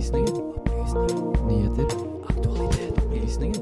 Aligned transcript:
Opplysningen. 0.00 0.36
Opplysninger. 0.56 1.46
Nyheter. 1.46 1.88
Aktualitet. 2.28 2.92
Opplysninger. 3.04 3.60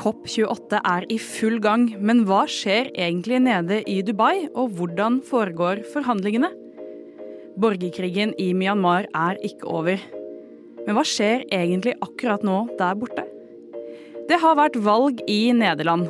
COP28 0.00 0.80
er 0.84 1.04
i 1.08 1.18
full 1.18 1.60
gang, 1.64 1.88
men 1.96 2.26
hva 2.28 2.44
skjer 2.48 2.92
egentlig 2.92 3.40
nede 3.40 3.80
i 3.88 4.02
Dubai, 4.04 4.50
og 4.54 4.76
hvordan 4.76 5.22
foregår 5.24 5.86
forhandlingene? 5.94 6.59
Borgerkrigen 7.60 8.32
i 8.40 8.52
Myanmar 8.56 9.04
er 9.12 9.40
ikke 9.44 9.68
over. 9.68 10.00
Men 10.86 10.96
hva 10.96 11.04
skjer 11.04 11.44
egentlig 11.52 11.92
akkurat 12.00 12.44
nå 12.46 12.62
der 12.78 12.96
borte? 12.96 13.26
Det 14.30 14.38
har 14.40 14.56
vært 14.56 14.78
valg 14.80 15.20
i 15.28 15.50
Nederland, 15.56 16.08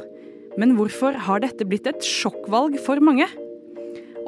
men 0.60 0.76
hvorfor 0.78 1.16
har 1.26 1.42
dette 1.42 1.66
blitt 1.66 1.88
et 1.90 2.06
sjokkvalg 2.06 2.76
for 2.84 3.02
mange? 3.02 3.26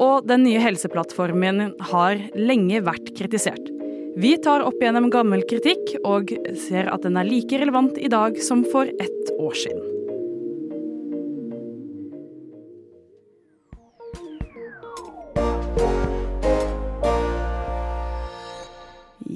Og 0.01 0.27
den 0.27 0.47
nye 0.47 0.62
helseplattformen 0.65 1.75
har 1.93 2.19
lenge 2.35 2.83
vært 2.83 3.12
kritisert. 3.19 3.70
Vi 4.19 4.34
tar 4.45 4.65
opp 4.67 4.83
gjennom 4.83 5.11
gammel 5.12 5.45
kritikk 5.48 5.95
og 6.03 6.34
ser 6.67 6.91
at 6.93 7.07
den 7.07 7.20
er 7.20 7.29
like 7.29 7.62
relevant 7.62 8.01
i 8.01 8.11
dag 8.12 8.41
som 8.43 8.67
for 8.73 8.89
ett 8.89 9.34
år 9.39 9.57
siden. 9.62 9.91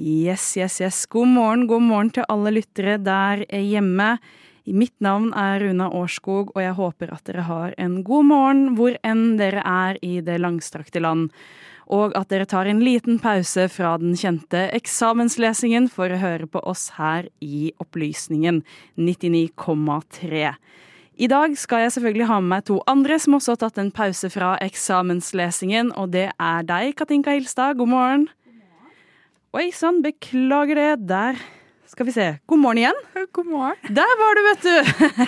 Yes, 0.07 0.53
yes, 0.55 0.79
yes. 0.79 1.05
God 1.11 1.27
morgen, 1.27 1.67
god 1.67 1.83
morgen 1.83 2.09
til 2.15 2.27
alle 2.31 2.53
lyttere 2.55 2.95
der 3.01 3.41
hjemme. 3.51 4.13
Mitt 4.67 4.95
navn 5.03 5.33
er 5.35 5.59
Runa 5.59 5.89
Årskog, 5.91 6.53
og 6.55 6.61
jeg 6.63 6.75
håper 6.77 7.11
at 7.11 7.27
dere 7.27 7.43
har 7.47 7.73
en 7.81 7.97
god 8.07 8.27
morgen 8.29 8.61
hvor 8.77 8.95
enn 9.03 9.35
dere 9.39 9.65
er 9.67 9.99
i 10.05 10.21
det 10.23 10.37
langstrakte 10.39 11.03
land 11.03 11.27
og 11.87 12.15
at 12.19 12.29
dere 12.31 12.47
tar 12.47 12.67
en 12.67 12.81
liten 12.83 13.19
pause 13.23 13.67
fra 13.71 13.95
den 13.99 14.15
kjente 14.19 14.65
eksamenslesingen 14.75 15.87
for 15.91 16.11
å 16.11 16.19
høre 16.19 16.47
på 16.51 16.61
oss 16.67 16.89
her 16.97 17.29
i 17.43 17.71
Opplysningen 17.83 18.61
99,3. 18.99 20.51
I 21.17 21.29
dag 21.31 21.55
skal 21.57 21.85
jeg 21.85 21.95
selvfølgelig 21.95 22.27
ha 22.29 22.41
med 22.43 22.51
meg 22.51 22.65
to 22.67 22.81
andre 22.91 23.17
som 23.19 23.37
også 23.39 23.55
har 23.55 23.61
tatt 23.63 23.79
en 23.81 23.93
pause 23.95 24.29
fra 24.29 24.51
eksamenslesingen, 24.61 25.89
og 25.97 26.11
det 26.13 26.27
er 26.29 26.67
deg, 26.67 26.91
Katinka 26.99 27.33
Hilstad. 27.33 27.79
God 27.79 27.89
morgen. 27.95 28.27
Oi 29.57 29.71
sann, 29.73 30.03
beklager 30.05 30.77
det. 30.77 31.07
Der 31.09 31.37
skal 31.89 32.05
vi 32.05 32.11
se. 32.13 32.25
God 32.45 32.59
morgen 32.61 32.77
igjen. 32.77 32.97
God 33.33 33.47
morgen. 33.49 33.79
Der 33.89 34.11
var 34.19 34.37
du, 34.37 34.41
vet 34.45 34.67
du! 34.67 34.75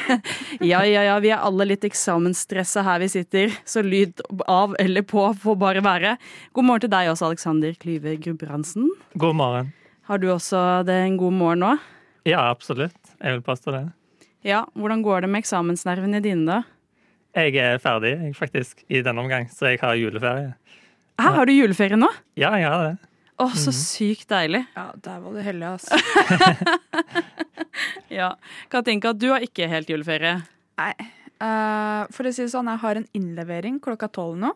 ja, 0.70 0.84
ja, 0.86 1.02
ja, 1.08 1.16
vi 1.24 1.32
er 1.34 1.42
alle 1.48 1.66
litt 1.72 1.88
eksamensstressa 1.88 2.84
her 2.86 3.02
vi 3.02 3.08
sitter, 3.10 3.56
så 3.66 3.82
lyd 3.82 4.22
av 4.46 4.76
eller 4.78 5.08
på 5.10 5.24
får 5.34 5.58
bare 5.58 5.82
være. 5.82 6.14
God 6.54 6.70
morgen 6.70 6.86
til 6.86 6.94
deg 6.94 7.10
også, 7.10 7.32
Alexander 7.32 7.74
Klyve 7.82 8.20
Gudbrandsen. 8.22 8.92
God 9.18 9.40
morgen. 9.42 9.74
Har 10.06 10.22
du 10.22 10.30
også 10.30 10.62
det 10.86 11.00
en 11.08 11.18
god 11.18 11.38
morgen 11.40 11.66
nå? 11.66 11.74
Ja, 12.30 12.46
absolutt. 12.52 13.00
Jeg 13.18 13.40
vil 13.40 13.44
påstå 13.50 13.74
det. 13.80 13.84
Ja, 14.46 14.68
Hvordan 14.78 15.02
går 15.10 15.26
det 15.26 15.34
med 15.34 15.42
eksamensnervene 15.42 16.22
dine, 16.22 16.46
da? 16.46 16.62
Jeg 17.34 17.58
er 17.58 17.82
ferdig 17.82 18.14
faktisk 18.38 18.86
i 18.94 19.02
denne 19.02 19.26
omgang, 19.26 19.50
så 19.50 19.74
jeg 19.74 19.82
har 19.82 19.98
juleferie. 19.98 20.54
Hæ, 21.18 21.34
har 21.34 21.50
du 21.50 21.58
juleferie 21.58 21.98
nå? 21.98 22.14
Ja, 22.38 22.54
jeg 22.62 22.70
har 22.70 22.92
det. 22.92 23.09
Å, 23.40 23.48
så 23.56 23.72
sykt 23.76 24.28
deilig. 24.32 24.66
Ja, 24.76 24.90
der 25.00 25.22
var 25.24 25.36
du 25.36 25.44
heldig, 25.44 25.68
altså. 25.78 25.96
ja. 28.20 28.34
Katinka, 28.72 29.14
du 29.16 29.30
har 29.32 29.46
ikke 29.46 29.70
helt 29.72 29.92
juleferie. 29.92 30.42
Nei. 30.82 30.94
Uh, 31.40 32.04
for 32.12 32.28
å 32.28 32.34
si 32.36 32.44
det 32.44 32.52
sånn, 32.52 32.68
jeg 32.68 32.84
har 32.84 33.00
en 33.00 33.08
innlevering 33.16 33.80
klokka 33.84 34.12
tolv 34.12 34.42
nå. 34.42 34.52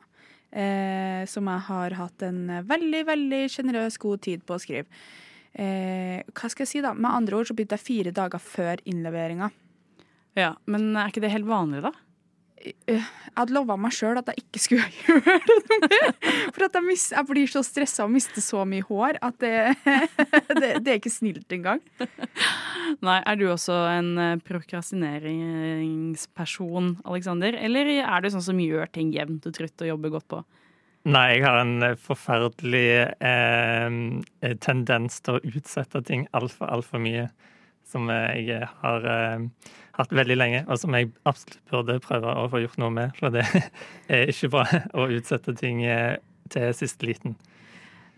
Eh, 0.53 1.25
som 1.25 1.47
jeg 1.49 1.66
har 1.66 1.95
hatt 1.97 2.23
en 2.27 2.41
veldig, 2.69 2.99
veldig 3.07 3.41
sjenerøs 3.49 3.95
god 4.01 4.21
tid 4.21 4.44
på 4.45 4.53
å 4.53 4.61
skrive. 4.61 4.85
Eh, 5.53 6.21
hva 6.29 6.50
skal 6.51 6.65
jeg 6.65 6.69
si, 6.69 6.81
da? 6.85 6.91
Med 6.94 7.09
andre 7.09 7.39
ord 7.39 7.50
så 7.50 7.55
begynte 7.57 7.79
jeg 7.79 7.88
fire 7.88 8.13
dager 8.13 8.41
før 8.41 8.83
innleveringa. 8.85 9.50
Ja, 10.38 10.53
Men 10.65 10.95
er 10.97 11.09
ikke 11.09 11.23
det 11.25 11.33
helt 11.33 11.50
vanlig, 11.50 11.81
da? 11.85 11.94
Jeg 12.63 13.01
hadde 13.35 13.51
lova 13.56 13.75
meg 13.79 13.94
sjøl 13.96 14.18
at 14.19 14.28
jeg 14.31 14.41
ikke 14.46 14.59
skulle 14.62 14.88
gjøre 15.03 15.35
noe 15.44 15.78
mer. 15.84 16.07
For 16.56 16.63
at 16.68 16.75
jeg, 16.78 16.85
mis, 16.88 17.06
jeg 17.13 17.24
blir 17.29 17.47
så 17.51 17.62
stressa 17.66 18.01
og 18.06 18.12
mister 18.13 18.41
så 18.44 18.59
mye 18.68 18.84
hår 18.88 19.13
at 19.25 19.35
det, 19.44 19.56
det, 20.62 20.69
det, 20.84 20.90
er 20.90 20.97
ikke 21.00 21.13
snilt 21.13 21.50
engang. 21.56 21.81
Nei, 23.03 23.19
Er 23.19 23.35
du 23.40 23.46
også 23.51 23.75
en 23.91 24.09
prokrastineringsperson, 24.47 26.88
Alexander? 27.03 27.51
Eller 27.59 27.85
er 28.03 28.19
du 28.24 28.28
sånn 28.34 28.47
som 28.47 28.63
gjør 28.63 28.88
ting 28.94 29.07
jevnt 29.16 29.47
og 29.50 29.53
trutt 29.57 29.78
og 29.84 29.91
jobber 29.94 30.09
godt 30.18 30.28
på? 30.31 30.40
Nei, 31.03 31.28
jeg 31.35 31.44
har 31.44 31.57
en 31.59 31.78
forferdelig 32.00 33.12
eh, 33.19 33.91
tendens 34.63 35.19
til 35.19 35.35
å 35.35 35.44
utsette 35.51 36.00
ting 36.07 36.22
altfor, 36.31 36.72
altfor 36.72 37.00
mye. 37.03 37.28
Som 37.84 38.07
jeg 38.07 38.63
har 38.80 39.03
eh, 39.12 39.44
hatt 39.97 40.13
veldig 40.15 40.37
lenge, 40.37 40.65
og 40.67 40.79
som 40.81 40.95
jeg 40.97 41.11
absolutt 41.29 41.61
burde 41.71 41.99
prøve 42.03 42.35
å 42.41 42.49
få 42.51 42.63
gjort 42.63 42.79
noe 42.81 42.93
med. 42.93 43.15
For 43.19 43.33
det 43.33 43.45
er 44.13 44.29
ikke 44.33 44.51
bra 44.53 44.67
å 44.99 45.09
utsette 45.13 45.55
ting 45.59 45.83
eh, 45.85 46.19
til 46.53 46.71
siste 46.77 47.09
liten. 47.09 47.37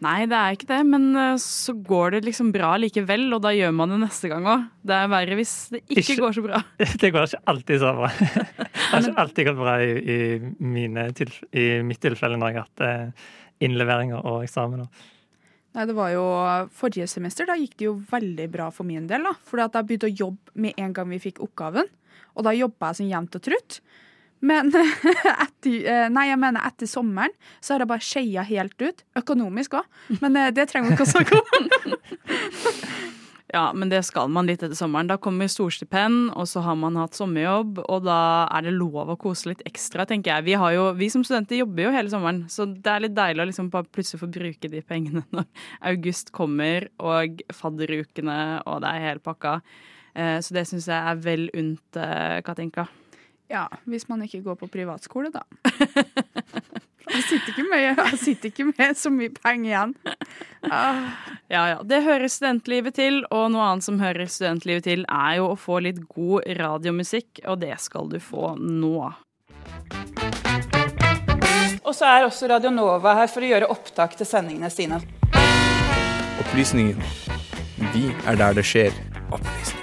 Nei, 0.04 0.26
det 0.28 0.36
er 0.36 0.56
ikke 0.58 0.68
det, 0.68 0.82
men 0.88 1.08
eh, 1.16 1.38
så 1.42 1.76
går 1.88 2.18
det 2.18 2.26
liksom 2.26 2.52
bra 2.56 2.74
likevel, 2.80 3.30
og 3.36 3.44
da 3.46 3.54
gjør 3.56 3.72
man 3.76 3.94
det 3.96 4.02
neste 4.04 4.32
gang 4.32 4.48
òg. 4.52 4.68
Det 4.84 4.98
er 4.98 5.12
verre 5.12 5.40
hvis 5.40 5.54
det 5.72 5.82
ikke, 5.86 6.02
ikke, 6.02 6.18
går 6.24 6.36
så 6.38 6.46
bra. 6.46 6.62
Det 7.02 7.12
går 7.16 7.30
ikke 7.30 7.44
alltid 7.54 7.82
så 7.84 7.96
bra. 7.96 8.12
Det 8.20 8.86
har 8.92 9.08
ikke 9.08 9.24
alltid 9.24 9.50
gått 9.50 9.62
bra 9.64 9.80
i, 9.84 9.96
i, 9.96 10.20
mine, 10.60 11.10
i 11.56 11.66
mitt 11.88 12.04
tilfelle 12.04 12.40
når 12.40 12.52
jeg 12.52 12.60
har 12.60 12.68
hatt 12.68 12.86
eh, 12.88 13.28
innleveringer 13.66 14.28
og 14.28 14.44
eksamener. 14.44 14.92
Nei, 15.76 15.84
det 15.90 15.96
var 15.98 16.14
jo 16.14 16.24
Forrige 16.76 17.08
semester 17.12 17.48
da 17.50 17.58
gikk 17.60 17.76
det 17.80 17.90
jo 17.90 17.98
veldig 18.12 18.48
bra 18.54 18.70
for 18.72 18.88
min 18.88 19.08
del. 19.10 19.28
da, 19.28 19.36
Fordi 19.48 19.66
at 19.66 19.76
jeg 19.76 19.90
begynte 19.90 20.10
å 20.10 20.18
jobbe 20.24 20.56
med 20.66 20.80
en 20.80 20.96
gang 20.96 21.12
vi 21.12 21.22
fikk 21.28 21.42
oppgaven. 21.44 21.90
Og 22.36 22.48
da 22.48 22.56
jobba 22.56 22.92
jeg 22.92 23.02
som 23.02 23.10
jevnt 23.12 23.38
og 23.40 23.44
trutt. 23.44 23.80
Men 24.46 24.72
etter, 25.46 25.76
eh, 25.90 26.08
nei, 26.12 26.28
jeg 26.30 26.40
mener 26.40 26.64
etter 26.68 26.90
sommeren 26.90 27.34
så 27.60 27.74
har 27.76 27.84
jeg 27.84 27.92
bare 27.92 28.08
skeia 28.08 28.46
helt 28.48 28.80
ut. 28.84 29.04
Økonomisk 29.20 29.78
òg. 29.80 29.88
Men 30.22 30.40
eh, 30.40 30.52
det 30.56 30.68
trenger 30.72 30.92
vi 30.92 30.98
ikke 30.98 31.08
å 31.08 31.14
snakke 31.16 31.42
om. 31.42 31.46
Ja, 33.54 33.68
men 33.78 33.92
det 33.92 34.00
skal 34.08 34.32
man 34.34 34.48
litt 34.50 34.64
etter 34.66 34.78
sommeren. 34.78 35.10
Da 35.10 35.20
kommer 35.22 35.50
storstipend, 35.52 36.32
og 36.34 36.48
så 36.50 36.64
har 36.66 36.78
man 36.82 36.98
hatt 36.98 37.18
sommerjobb, 37.18 37.84
og 37.84 38.08
da 38.08 38.18
er 38.50 38.66
det 38.66 38.74
lov 38.74 39.12
å 39.14 39.18
kose 39.22 39.52
litt 39.52 39.62
ekstra, 39.70 40.08
tenker 40.10 40.34
jeg. 40.34 40.48
Vi, 40.48 40.56
jo, 40.74 40.88
vi 40.98 41.12
som 41.14 41.24
studenter 41.26 41.62
jobber 41.62 41.86
jo 41.86 41.94
hele 41.94 42.10
sommeren, 42.14 42.42
så 42.50 42.66
det 42.66 42.90
er 42.90 43.06
litt 43.06 43.18
deilig 43.18 43.44
å 43.44 43.48
liksom 43.52 43.70
plutselig 43.70 44.24
få 44.24 44.32
bruke 44.34 44.72
de 44.74 44.82
pengene 44.82 45.22
når 45.36 45.46
august 45.94 46.34
kommer, 46.36 46.90
og 46.98 47.46
fadderukene, 47.54 48.40
og 48.66 48.82
det 48.82 48.96
er 48.96 49.08
hele 49.12 49.26
pakka. 49.30 49.60
Eh, 50.18 50.40
så 50.42 50.58
det 50.58 50.66
syns 50.72 50.90
jeg 50.90 50.98
er 51.14 51.22
vel 51.22 51.48
unt, 51.54 52.02
Katinka. 52.50 52.90
Ja, 53.52 53.68
hvis 53.86 54.10
man 54.10 54.26
ikke 54.26 54.42
går 54.42 54.58
på 54.58 54.74
privatskole, 54.74 55.30
da. 55.30 55.46
Jeg 57.06 57.24
sitter 57.28 57.52
ikke 57.54 57.66
med, 57.70 57.84
jeg 57.86 58.20
sitter 58.22 58.52
ikke 58.52 58.66
med 58.72 58.98
så 58.98 59.12
mye 59.14 59.34
penger 59.36 59.70
igjen. 59.70 59.94
Ah. 60.66 61.04
Ja, 61.52 61.64
ja. 61.70 61.78
Det 61.86 62.02
hører 62.06 62.32
studentlivet 62.32 62.98
til, 62.98 63.22
og 63.30 63.52
noe 63.54 63.68
annet 63.70 63.86
som 63.86 64.00
hører 64.02 64.26
studentlivet 64.32 64.88
til, 64.88 65.06
er 65.06 65.38
jo 65.40 65.52
å 65.52 65.60
få 65.60 65.80
litt 65.86 66.02
god 66.10 66.48
radiomusikk, 66.58 67.44
og 67.46 67.62
det 67.62 67.76
skal 67.84 68.10
du 68.10 68.18
få 68.24 68.56
nå. 68.58 69.12
Og 71.86 71.94
så 71.94 72.10
er 72.10 72.26
også 72.26 72.50
Radio 72.50 72.74
Nova 72.74 73.14
her 73.20 73.30
for 73.30 73.46
å 73.46 73.54
gjøre 73.54 73.70
opptak 73.70 74.18
til 74.18 74.26
sendingene 74.30 74.74
sine. 74.74 75.02
Opplysningen. 76.42 77.02
Vi 77.94 78.10
er 78.26 78.42
der 78.42 78.58
det 78.58 78.66
skjer. 78.66 78.96
Opplysningen. 79.30 79.75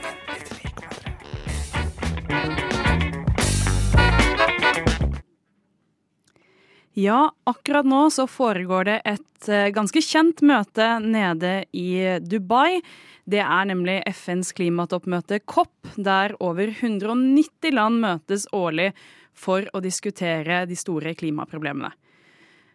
Ja, 6.94 7.32
akkurat 7.48 7.86
nå 7.88 8.10
så 8.12 8.26
foregår 8.28 8.84
det 8.84 8.98
et 9.08 9.48
eh, 9.48 9.70
ganske 9.72 10.02
kjent 10.04 10.42
møte 10.44 10.98
nede 11.00 11.62
i 11.72 12.18
Dubai. 12.20 12.82
Det 13.24 13.40
er 13.40 13.64
nemlig 13.70 14.02
FNs 14.12 14.52
klimatoppmøte 14.58 15.40
COP, 15.48 15.72
der 15.96 16.36
over 16.44 16.68
190 16.68 17.72
land 17.72 18.02
møtes 18.02 18.44
årlig 18.52 18.90
for 19.32 19.64
å 19.72 19.80
diskutere 19.80 20.66
de 20.68 20.76
store 20.76 21.14
klimaproblemene. 21.16 21.94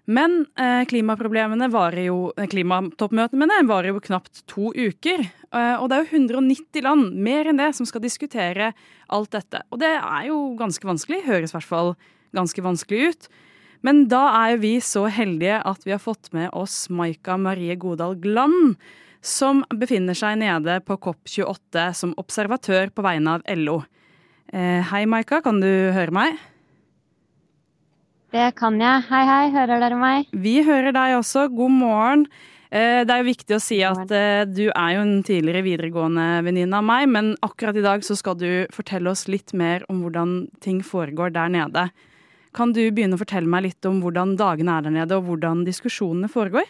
Men 0.07 0.45
eh, 0.57 0.87
varer 0.87 2.05
jo, 2.07 2.19
klimatoppmøtene 2.33 2.47
klimatoppmøtene 2.49 3.63
varer 3.69 3.91
jo 3.91 4.01
knapt 4.01 4.47
to 4.47 4.71
uker. 4.73 5.27
Eh, 5.51 5.75
og 5.77 5.89
det 5.91 5.97
er 5.97 6.05
jo 6.07 6.21
190 6.23 6.81
land, 6.89 7.11
mer 7.13 7.45
enn 7.45 7.61
det, 7.61 7.75
som 7.77 7.85
skal 7.85 8.01
diskutere 8.01 8.73
alt 9.13 9.35
dette. 9.35 9.61
Og 9.69 9.77
det 9.83 9.93
er 9.99 10.29
jo 10.31 10.55
ganske 10.57 10.89
vanskelig, 10.89 11.27
høres 11.27 11.53
i 11.53 11.59
hvert 11.59 11.75
fall 11.75 11.99
ganske 12.33 12.65
vanskelig 12.65 13.11
ut. 13.11 13.29
Men 13.87 14.03
da 14.11 14.25
er 14.35 14.49
jo 14.51 14.63
vi 14.65 14.73
så 14.83 15.05
heldige 15.07 15.61
at 15.63 15.85
vi 15.87 15.93
har 15.93 16.01
fått 16.03 16.33
med 16.35 16.49
oss 16.51 16.89
Maika 16.91 17.37
Marie 17.39 17.77
Godal 17.79 18.17
Gland, 18.19 18.75
som 19.23 19.61
befinner 19.71 20.17
seg 20.17 20.41
nede 20.41 20.81
på 20.83 20.97
COP28 21.05 21.85
som 21.95 22.11
observatør 22.19 22.91
på 22.91 23.05
vegne 23.05 23.37
av 23.37 23.45
LO. 23.55 23.77
Eh, 24.51 24.83
hei, 24.91 25.05
Maika, 25.07 25.39
kan 25.45 25.61
du 25.63 25.69
høre 25.95 26.11
meg? 26.11 26.35
Det 28.35 28.49
kan 28.59 28.75
jeg. 28.81 29.05
Hei, 29.07 29.23
hei, 29.29 29.45
hører 29.55 29.79
dere 29.79 29.99
meg? 29.99 30.27
Vi 30.35 30.57
hører 30.67 30.91
deg 30.91 31.15
også. 31.21 31.45
God 31.55 31.75
morgen. 31.79 32.27
Eh, 32.67 33.05
det 33.07 33.15
er 33.15 33.23
jo 33.23 33.29
viktig 33.29 33.55
å 33.55 33.61
si 33.63 33.79
at 33.87 34.11
eh, 34.11 34.43
du 34.51 34.65
er 34.67 34.97
jo 34.97 35.05
en 35.05 35.15
tidligere 35.23 35.63
videregående 35.63 36.27
venninne 36.43 36.83
av 36.83 36.83
meg, 36.91 37.07
men 37.07 37.31
akkurat 37.39 37.79
i 37.79 37.87
dag 37.87 38.03
så 38.03 38.19
skal 38.19 38.35
du 38.35 38.67
fortelle 38.75 39.15
oss 39.15 39.29
litt 39.31 39.55
mer 39.55 39.87
om 39.87 40.03
hvordan 40.03 40.41
ting 40.59 40.83
foregår 40.83 41.31
der 41.39 41.55
nede. 41.55 41.87
Kan 42.57 42.73
du 42.73 42.81
begynne 42.89 43.13
å 43.13 43.21
fortelle 43.21 43.49
meg 43.49 43.67
litt 43.67 43.85
om 43.85 43.99
hvordan 44.01 44.33
dagene 44.39 44.79
er 44.79 44.85
der 44.87 44.93
nede, 44.95 45.17
og 45.19 45.27
hvordan 45.29 45.61
diskusjonene 45.67 46.29
foregår? 46.31 46.65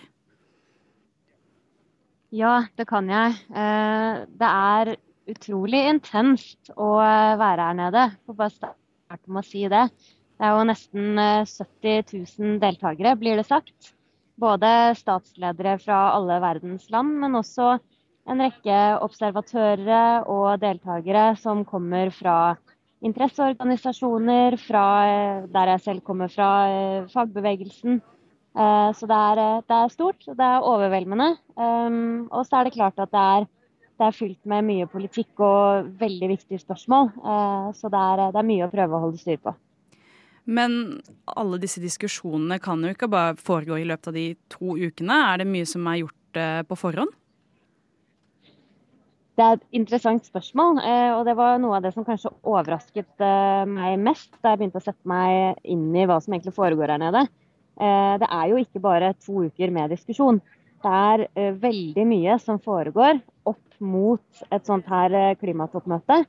Ja, 2.35 2.65
det 2.75 2.89
kan 2.89 3.07
jeg. 3.07 3.37
Eh, 3.55 4.25
det 4.27 4.49
er 4.51 4.97
utrolig 5.31 5.85
intenst 5.93 6.73
å 6.75 6.89
være 6.99 7.69
her 7.69 7.77
nede. 7.77 8.03
Får 8.27 8.39
bare 8.41 8.55
starte 8.55 9.31
med 9.31 9.45
å 9.45 9.47
si 9.47 9.63
det. 9.71 9.85
Det 10.37 10.45
er 10.45 10.57
jo 10.57 10.65
nesten 10.67 11.21
70 11.47 12.11
000 12.35 12.59
deltakere, 12.61 13.15
blir 13.17 13.39
det 13.39 13.47
sagt. 13.47 13.93
Både 14.37 14.91
statsledere 14.99 15.77
fra 15.81 16.11
alle 16.17 16.41
verdens 16.43 16.91
land, 16.93 17.15
men 17.23 17.39
også 17.39 17.77
en 18.27 18.43
rekke 18.43 18.77
observatører 19.07 20.27
og 20.29 20.59
deltakere 20.61 21.31
som 21.39 21.63
kommer 21.65 22.11
fra 22.13 22.37
interesseorganisasjoner, 23.05 24.57
fra 24.61 24.85
der 25.53 25.73
jeg 25.73 25.83
selv 25.85 26.01
kommer 26.01 26.31
fra, 26.33 26.49
eh, 26.69 27.09
fagbevegelsen. 27.13 28.01
Eh, 28.57 28.89
så 28.97 29.05
det 29.07 29.17
er, 29.17 29.37
eh, 29.43 29.61
det 29.67 29.75
er 29.77 29.93
stort, 29.93 30.27
og 30.27 30.37
det 30.37 30.47
er 30.47 30.65
overveldende. 30.65 31.37
Og 32.31 32.45
så 32.45 32.59
er 32.59 32.63
det 32.63 32.73
klart 32.73 32.99
at 32.99 33.11
det 33.11 33.19
er, 33.19 33.47
det 33.99 34.05
er 34.07 34.11
fylt 34.11 34.45
med 34.45 34.65
mye 34.65 34.85
politikk 34.85 35.39
og 35.39 35.97
veldig 35.99 36.29
viktige 36.29 36.59
spørsmål. 36.59 37.11
Så 37.73 37.89
det 37.89 38.01
er, 38.01 38.31
det 38.31 38.39
er 38.39 38.51
mye 38.51 38.67
å 38.67 38.71
prøve 38.71 38.93
å 38.93 39.01
holde 39.01 39.17
styr 39.17 39.37
på. 39.37 39.55
Men 40.47 41.01
alle 41.25 41.59
disse 41.59 41.81
diskusjonene 41.83 42.59
kan 42.63 42.79
jo 42.79 42.93
ikke 42.93 43.09
bare 43.11 43.35
foregå 43.35 43.81
i 43.81 43.87
løpet 43.87 44.07
av 44.07 44.15
de 44.15 44.27
to 44.49 44.77
ukene. 44.79 45.17
Er 45.33 45.41
det 45.41 45.47
mye 45.51 45.67
som 45.67 45.87
er 45.91 46.03
gjort 46.05 46.39
eh, 46.39 46.61
på 46.63 46.77
forhånd? 46.79 47.11
Det 49.37 49.45
er 49.45 49.57
et 49.57 49.65
interessant 49.77 50.25
spørsmål, 50.25 50.79
eh, 50.81 51.11
og 51.13 51.25
det 51.27 51.35
var 51.37 51.59
noe 51.61 51.77
av 51.77 51.85
det 51.85 51.91
som 51.93 52.05
kanskje 52.05 52.31
overrasket 52.41 53.21
eh, 53.21 53.65
meg 53.69 53.99
mest 54.01 54.31
da 54.41 54.53
jeg 54.55 54.63
begynte 54.63 54.81
å 54.81 54.85
sette 54.87 55.09
meg 55.09 55.59
inn 55.61 55.91
i 55.93 56.07
hva 56.09 56.17
som 56.23 56.33
egentlig 56.33 56.55
foregår 56.57 56.95
her 56.95 57.03
nede. 57.03 57.27
Det 57.77 58.25
er 58.25 58.47
jo 58.49 58.57
ikke 58.57 58.81
bare 58.81 59.11
to 59.21 59.43
uker 59.51 59.69
med 59.69 59.91
diskusjon. 59.93 60.39
Det 60.81 60.93
er 60.97 61.51
veldig 61.61 62.05
mye 62.09 62.39
som 62.41 62.57
foregår 62.57 63.19
opp 63.45 63.77
mot 63.77 64.41
et 64.49 64.65
sånt 64.65 64.89
her 64.89 65.13
klimatoppmøte. 65.37 66.23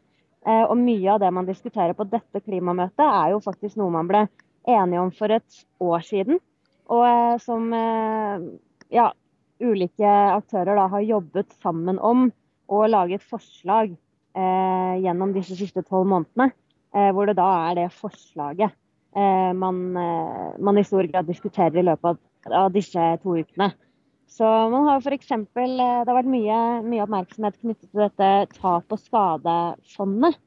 Eh, 0.46 0.64
og 0.64 0.78
mye 0.80 1.10
av 1.12 1.20
det 1.22 1.30
man 1.34 1.48
diskuterer 1.48 1.96
på 1.98 2.06
dette 2.08 2.42
klimamøtet, 2.44 3.04
er 3.04 3.34
jo 3.34 3.42
faktisk 3.44 3.78
noe 3.80 3.92
man 3.92 4.08
ble 4.08 4.26
enige 4.68 5.02
om 5.02 5.10
for 5.14 5.34
et 5.34 5.62
år 5.82 6.04
siden. 6.06 6.38
Og 6.88 7.04
eh, 7.04 7.34
som 7.42 7.72
eh, 7.76 8.46
ja, 8.94 9.10
ulike 9.60 10.12
aktører 10.38 10.78
da 10.78 10.86
har 10.94 11.04
jobbet 11.04 11.52
sammen 11.62 11.98
om 11.98 12.28
og 12.68 12.94
et 13.14 13.24
forslag 13.24 13.94
eh, 14.36 14.94
gjennom 15.04 15.32
disse 15.34 15.56
siste 15.58 15.82
tolv 15.86 16.08
månedene. 16.12 16.52
Eh, 16.94 17.10
hvor 17.12 17.28
det 17.28 17.36
da 17.36 17.48
er 17.68 17.74
det 17.76 17.90
forslaget 17.92 18.72
eh, 19.16 19.52
man, 19.52 19.82
man, 19.92 20.78
i 20.78 20.84
stor 20.84 21.04
grad 21.10 21.28
diskuterer 21.28 21.76
i 21.76 21.84
løpet 21.84 22.16
av, 22.48 22.72
disse 22.72 23.02
to 23.22 23.36
ukene. 23.36 23.72
Så 24.28 24.44
man 24.72 24.86
har 24.88 25.00
f.eks. 25.00 25.30
Eh, 25.32 25.46
det 25.56 26.08
har 26.08 26.16
vært 26.18 26.30
mye, 26.30 26.58
mye, 26.84 27.04
oppmerksomhet 27.04 27.56
knyttet 27.62 27.88
til 27.88 28.04
dette 28.04 28.30
tap- 28.58 28.92
og 28.92 29.00
skadefondet. 29.00 30.38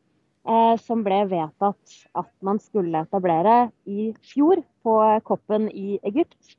Eh, 0.41 0.73
som 0.81 1.03
ble 1.05 1.19
vedtatt 1.29 1.97
at 2.17 2.29
man 2.41 2.57
skulle 2.57 3.03
etablere 3.05 3.67
i 3.85 4.07
fjor 4.25 4.63
på 4.81 4.95
koppen 5.27 5.67
i 5.69 5.99
Egypt. 6.01 6.55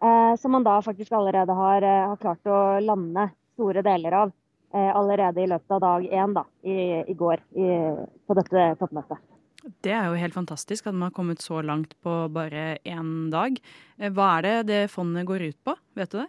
Eh, 0.00 0.32
som 0.40 0.52
man 0.56 0.64
da 0.64 0.78
faktisk 0.84 1.12
allerede 1.12 1.52
har, 1.52 1.82
eh, 1.82 2.06
har, 2.08 2.16
klart 2.20 2.48
å 2.48 2.80
lande 2.80 3.30
store 3.56 3.84
deler 3.84 4.16
av 4.22 4.32
eh, 4.32 4.34
allerede 4.74 5.40
i 5.42 5.48
løpet 5.48 5.72
av 5.76 5.80
dag 5.80 6.04
én 6.10 6.34
da, 6.36 6.42
i, 6.66 6.76
i 7.06 7.14
går 7.16 7.40
i, 7.56 7.70
på 8.26 8.36
dette 8.36 8.68
toppmøtet. 8.80 9.22
Det 9.82 9.90
er 9.90 10.06
jo 10.06 10.18
helt 10.20 10.36
fantastisk 10.36 10.86
at 10.86 10.94
man 10.94 11.08
har 11.08 11.16
kommet 11.16 11.42
så 11.42 11.60
langt 11.64 11.96
på 12.04 12.14
bare 12.32 12.78
én 12.86 13.30
dag. 13.32 13.58
Eh, 13.98 14.12
hva 14.14 14.36
er 14.38 14.46
det 14.46 14.56
det 14.70 14.82
fondet 14.92 15.26
går 15.26 15.48
ut 15.48 15.58
på, 15.66 15.74
vet 15.98 16.12
du 16.12 16.20
det? 16.20 16.28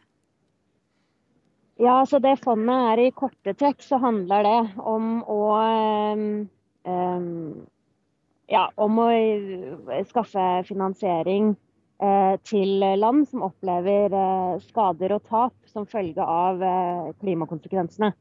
Ja, 1.77 1.99
så 2.09 2.17
det 2.17 2.39
fondet 2.41 2.91
er 2.91 3.03
i 3.03 3.13
korte 3.13 3.53
trekk, 3.53 3.83
så 3.85 3.99
handler 4.01 4.47
det 4.47 4.61
om 4.81 5.21
å 5.29 5.41
um, 5.61 7.43
ja, 8.49 8.63
om 8.81 8.97
å 9.03 9.07
skaffe 10.09 10.45
finansiering 10.65 11.51
uh, 12.01 12.33
til 12.49 12.81
land 12.97 13.27
som 13.29 13.45
opplever 13.45 14.09
skader 14.65 15.13
og 15.19 15.27
tap 15.29 15.69
som 15.69 15.85
følge 15.85 16.25
av 16.25 16.63
klimakonsekvensene. 17.21 18.15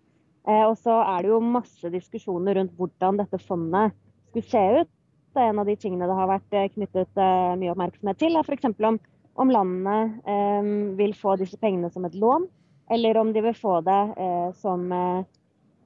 Og 0.46 0.76
så 0.78 1.00
er 1.02 1.24
det 1.24 1.30
jo 1.32 1.40
masse 1.42 1.90
diskusjoner 1.90 2.54
rundt 2.54 2.74
hvordan 2.78 3.16
dette 3.18 3.40
fondet 3.42 3.94
skulle 4.28 4.46
se 4.46 4.62
ut. 4.82 4.90
Det 5.34 5.42
er 5.42 5.50
en 5.50 5.58
av 5.58 5.66
de 5.66 5.74
tingene 5.74 6.06
det 6.06 6.18
har 6.18 6.30
vært 6.30 6.54
knyttet 6.76 7.18
mye 7.58 7.72
oppmerksomhet 7.72 8.20
til, 8.20 8.38
er 8.38 8.46
f.eks. 8.46 8.68
Om, 8.78 9.00
om 9.42 9.50
landene 9.50 10.94
vil 11.00 11.16
få 11.18 11.34
disse 11.40 11.58
pengene 11.58 11.90
som 11.90 12.06
et 12.06 12.14
lån 12.14 12.46
eller 12.90 13.16
om 13.16 13.32
de 13.32 13.40
vil 13.40 13.54
få 13.54 13.80
det 13.80 14.02
eh, 14.16 14.50
som, 14.52 14.92
eh, 14.92 15.24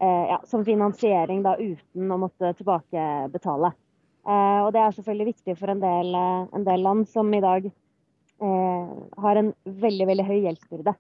eh, 0.01 0.25
ja, 0.33 0.41
som, 0.45 0.65
finansiering 0.65 1.43
da, 1.43 1.57
uten 1.57 2.13
å 2.13 2.19
måtte 2.21 2.53
tilbakebetale. 2.59 3.73
Eh, 4.29 4.59
og 4.65 4.73
det 4.77 4.83
er 4.83 4.97
selvfølgelig 4.97 5.31
viktig 5.33 5.57
for 5.59 5.73
en 5.73 5.81
del, 5.83 6.15
eh, 6.15 6.43
en 6.59 6.67
del 6.67 6.85
land 6.85 7.09
som 7.09 7.33
i 7.35 7.41
dag 7.41 7.71
eh, 7.71 8.91
har 9.25 9.41
en 9.41 9.53
veldig, 9.65 10.09
veldig 10.13 10.29
høy 10.29 10.41
gjeldsbyrde 10.41 10.97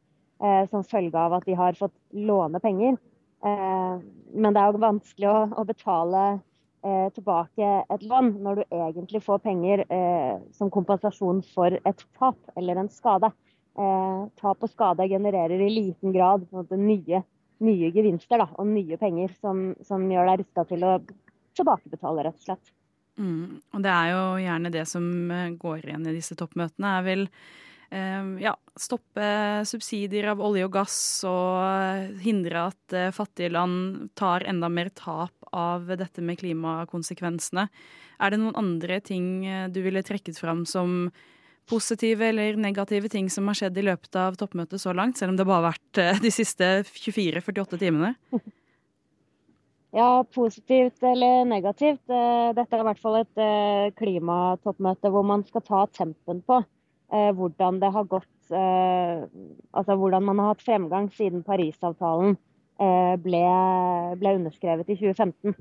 som 0.70 0.80
følge 0.88 1.20
av 1.20 1.34
at 1.36 1.44
de 1.44 1.52
har 1.52 1.76
fått 1.76 1.92
låne 2.16 2.56
penger. 2.64 2.94
Men 3.40 4.54
det 4.54 4.60
er 4.60 4.72
jo 4.72 4.80
vanskelig 4.82 5.28
å, 5.30 5.62
betale 5.64 6.24
tilbake 7.16 7.68
et 7.92 8.02
lån 8.08 8.28
når 8.44 8.60
du 8.60 8.74
egentlig 8.76 9.22
får 9.24 9.40
penger 9.44 9.82
som 10.56 10.68
kompensasjon 10.72 11.40
for 11.54 11.72
et 11.76 12.04
tap 12.18 12.52
eller 12.56 12.80
en 12.80 12.88
skade 12.92 13.32
eh, 13.78 14.20
tap 14.40 14.64
og 14.64 14.72
skade 14.72 15.08
genererer 15.10 15.60
i 15.60 15.70
liten 15.70 16.14
grad 16.14 16.46
nye, 16.72 17.22
nye, 17.60 17.92
gevinster 17.94 18.42
da, 18.42 18.48
og 18.56 18.68
nye 18.70 18.98
penger 19.00 19.34
som, 19.40 19.70
som 19.86 20.06
gjør 20.10 20.32
deg 20.32 20.44
rusta 20.44 20.66
til 20.68 20.86
å 20.86 20.98
tilbakebetale, 21.58 22.26
rett 22.26 22.38
og 22.38 22.46
slett. 22.46 22.76
Mm, 23.20 23.58
og 23.74 23.82
det 23.84 23.90
er 23.92 24.12
jo 24.14 24.22
gjerne 24.40 24.72
det 24.72 24.86
som 24.88 25.04
eh, 25.34 25.50
går 25.60 25.84
igjen 25.84 26.06
i 26.08 26.16
disse 26.16 26.36
toppmøtene, 26.38 26.94
er 26.98 27.06
vel 27.06 27.26
eh, 27.26 27.69
ja, 27.90 28.52
stoppe 28.78 29.64
subsidier 29.66 30.30
av 30.30 30.40
olje 30.44 30.66
og 30.66 30.72
gass 30.74 30.98
og 31.28 32.20
hindre 32.22 32.68
at 32.70 32.94
eh, 32.96 33.10
fattige 33.14 33.50
land 33.52 34.12
tar 34.18 34.46
enda 34.48 34.70
mer 34.72 34.92
tap 34.94 35.34
av 35.50 35.90
dette 35.98 36.22
med 36.22 36.38
klimakonsekvensene. 36.40 37.66
Er 38.20 38.32
det 38.32 38.40
noen 38.40 38.56
andre 38.58 39.00
ting 39.04 39.44
eh, 39.46 39.66
du 39.72 39.82
ville 39.84 40.04
trekket 40.06 40.38
fram 40.40 40.64
som 40.68 41.10
positive 41.70 42.30
eller 42.30 42.56
negative 42.58 43.10
ting 43.10 43.28
som 43.30 43.46
har 43.50 43.58
skjedd 43.58 43.78
i 43.78 43.86
løpet 43.90 44.16
av 44.18 44.38
toppmøtet 44.38 44.82
så 44.82 44.94
langt, 44.96 45.18
selv 45.18 45.34
om 45.34 45.38
det 45.38 45.46
bare 45.46 45.60
har 45.60 45.68
vært 45.74 46.02
eh, 46.02 46.22
de 46.24 46.32
siste 46.34 46.72
24-48 46.94 47.82
timene? 47.82 48.14
Ja, 49.90 50.22
positivt 50.22 51.02
eller 51.02 51.40
negativt. 51.50 52.04
Eh, 52.06 52.50
dette 52.54 52.76
er 52.76 52.82
i 52.84 52.84
hvert 52.86 53.00
fall 53.02 53.16
et 53.24 53.40
eh, 53.42 53.88
klimatoppmøte 53.98 55.10
hvor 55.10 55.24
man 55.26 55.42
skal 55.48 55.64
ta 55.66 55.80
tempen 55.90 56.44
på 56.46 56.60
hvordan 57.10 57.80
det 57.82 57.88
har 57.90 58.04
gått 58.06 58.28
Altså 58.50 59.94
hvordan 59.98 60.24
man 60.26 60.38
har 60.38 60.52
hatt 60.52 60.62
fremgang 60.62 61.04
siden 61.14 61.44
Parisavtalen 61.46 62.36
ble, 63.22 63.42
ble 64.18 64.32
underskrevet 64.38 64.90
i 64.90 64.96
2015. 64.98 65.54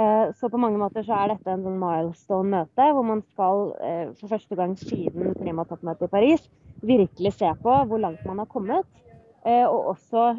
Eh, 0.00 0.34
så 0.34 0.48
på 0.48 0.58
mange 0.60 0.78
måter 0.78 1.04
så 1.04 1.16
er 1.18 1.32
dette 1.32 1.50
en 1.52 1.64
sånn 1.66 1.80
milestone-møte, 1.80 2.86
hvor 2.94 3.04
man 3.04 3.20
skal 3.32 3.72
eh, 3.84 4.12
for 4.16 4.32
første 4.32 4.56
gang 4.56 4.76
siden 4.80 5.34
klimatoppmøtet 5.36 6.06
i 6.06 6.12
Paris 6.12 6.46
virkelig 6.86 7.34
se 7.36 7.50
på 7.60 7.74
hvor 7.90 8.00
langt 8.00 8.22
man 8.28 8.40
har 8.40 8.48
kommet, 8.48 8.86
eh, 9.44 9.66
og 9.66 9.92
også 9.96 10.30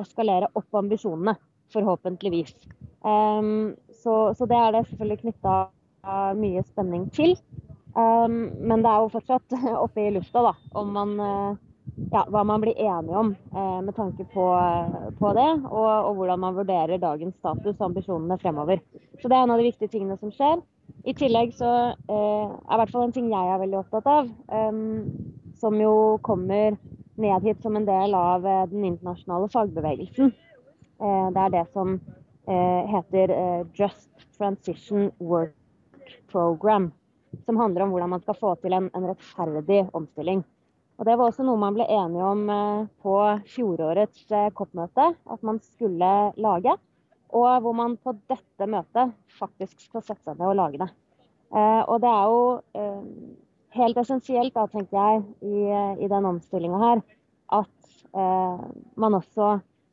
eskalere 0.00 0.48
opp 0.56 0.80
ambisjonene, 0.80 1.36
forhåpentligvis. 1.74 2.54
Så, 3.02 4.14
så 4.38 4.46
det 4.48 4.56
er 4.56 4.70
det 4.72 4.84
selvfølgelig 4.86 5.20
knytta 5.24 5.54
mye 6.38 6.62
spenning 6.64 7.08
til. 7.12 7.34
Men 7.94 8.82
det 8.82 8.90
er 8.90 9.04
jo 9.04 9.12
fortsatt 9.12 9.54
oppe 9.84 10.02
i 10.02 10.10
lufta 10.14 10.42
da, 10.42 10.50
om 10.74 10.88
man 10.96 11.12
ja, 12.10 12.24
hva 12.30 12.42
man 12.46 12.62
blir 12.62 12.78
enige 12.80 13.18
om 13.18 13.32
eh, 13.54 13.80
med 13.84 13.94
tanke 13.96 14.24
på, 14.32 14.44
på 15.18 15.32
det, 15.36 15.50
og, 15.68 15.88
og, 15.88 16.14
hvordan 16.18 16.40
man 16.40 16.56
vurderer 16.56 17.00
dagens 17.00 17.36
status 17.38 17.76
og 17.76 17.88
ambisjonene 17.90 18.38
fremover. 18.42 18.80
Så 19.20 19.28
Det 19.28 19.36
er 19.36 19.44
en 19.44 19.54
av 19.54 19.60
de 19.60 19.68
viktige 19.68 19.92
tingene 19.92 20.18
som 20.20 20.32
skjer. 20.34 20.62
I 21.04 21.14
tillegg 21.16 21.54
så 21.56 21.70
eh, 21.92 22.48
er 22.48 22.74
i 22.74 22.80
hvert 22.80 22.92
fall 22.92 23.06
en 23.06 23.14
ting 23.14 23.30
jeg 23.32 23.52
er 23.52 23.62
veldig 23.62 23.80
opptatt 23.82 24.10
av, 24.10 24.32
eh, 24.58 24.80
som 25.60 25.78
jo 25.80 25.94
kommer 26.26 26.78
ned 27.20 27.46
hit 27.46 27.62
som 27.62 27.76
en 27.78 27.86
del 27.88 28.16
av 28.18 28.46
eh, 28.46 28.66
den 28.72 28.88
internasjonale 28.90 29.50
fagbevegelsen. 29.52 30.34
Eh, 31.04 31.28
det 31.36 31.46
er 31.46 31.54
det 31.58 31.66
som 31.72 31.98
eh, 32.48 32.82
heter 32.96 33.36
eh, 33.36 33.62
Just 33.76 34.10
Transition 34.38 35.10
Work 35.20 35.54
Program. 36.32 36.92
Som 37.44 37.60
handler 37.60 37.84
om 37.84 37.94
hvordan 37.94 38.12
man 38.14 38.24
skal 38.24 38.38
få 38.38 38.54
til 38.62 38.76
en, 38.76 38.90
en 38.94 39.08
rettferdig 39.10 39.84
omstilling. 39.92 40.42
Og 40.98 41.06
Det 41.08 41.18
var 41.18 41.26
også 41.26 41.42
noe 41.46 41.58
man 41.58 41.74
ble 41.74 41.86
enige 41.90 42.22
om 42.22 42.42
på 43.02 43.14
fjorårets 43.50 44.28
COP-møte 44.54 45.08
at 45.10 45.40
man 45.42 45.58
skulle 45.58 46.10
lage. 46.38 46.76
Og 47.34 47.48
hvor 47.64 47.74
man 47.74 47.96
på 47.98 48.14
dette 48.30 48.68
møtet 48.70 49.14
faktisk 49.40 49.80
skal 49.88 50.04
sette 50.06 50.22
seg 50.22 50.38
ned 50.38 50.52
og 50.52 50.60
lage 50.60 50.84
det. 50.84 50.90
Eh, 51.54 51.82
og 51.86 52.00
det 52.02 52.10
er 52.10 52.30
jo 52.30 52.40
eh, 52.78 53.02
helt 53.78 54.00
essensielt, 54.00 54.54
da, 54.56 54.66
tenker 54.70 54.98
jeg, 54.98 55.22
i, 55.46 55.58
i 56.02 56.10
den 56.10 56.26
omstillinga 56.30 56.80
her, 56.82 57.02
at 57.54 57.94
eh, 58.14 58.64
man 59.00 59.18
også 59.20 59.52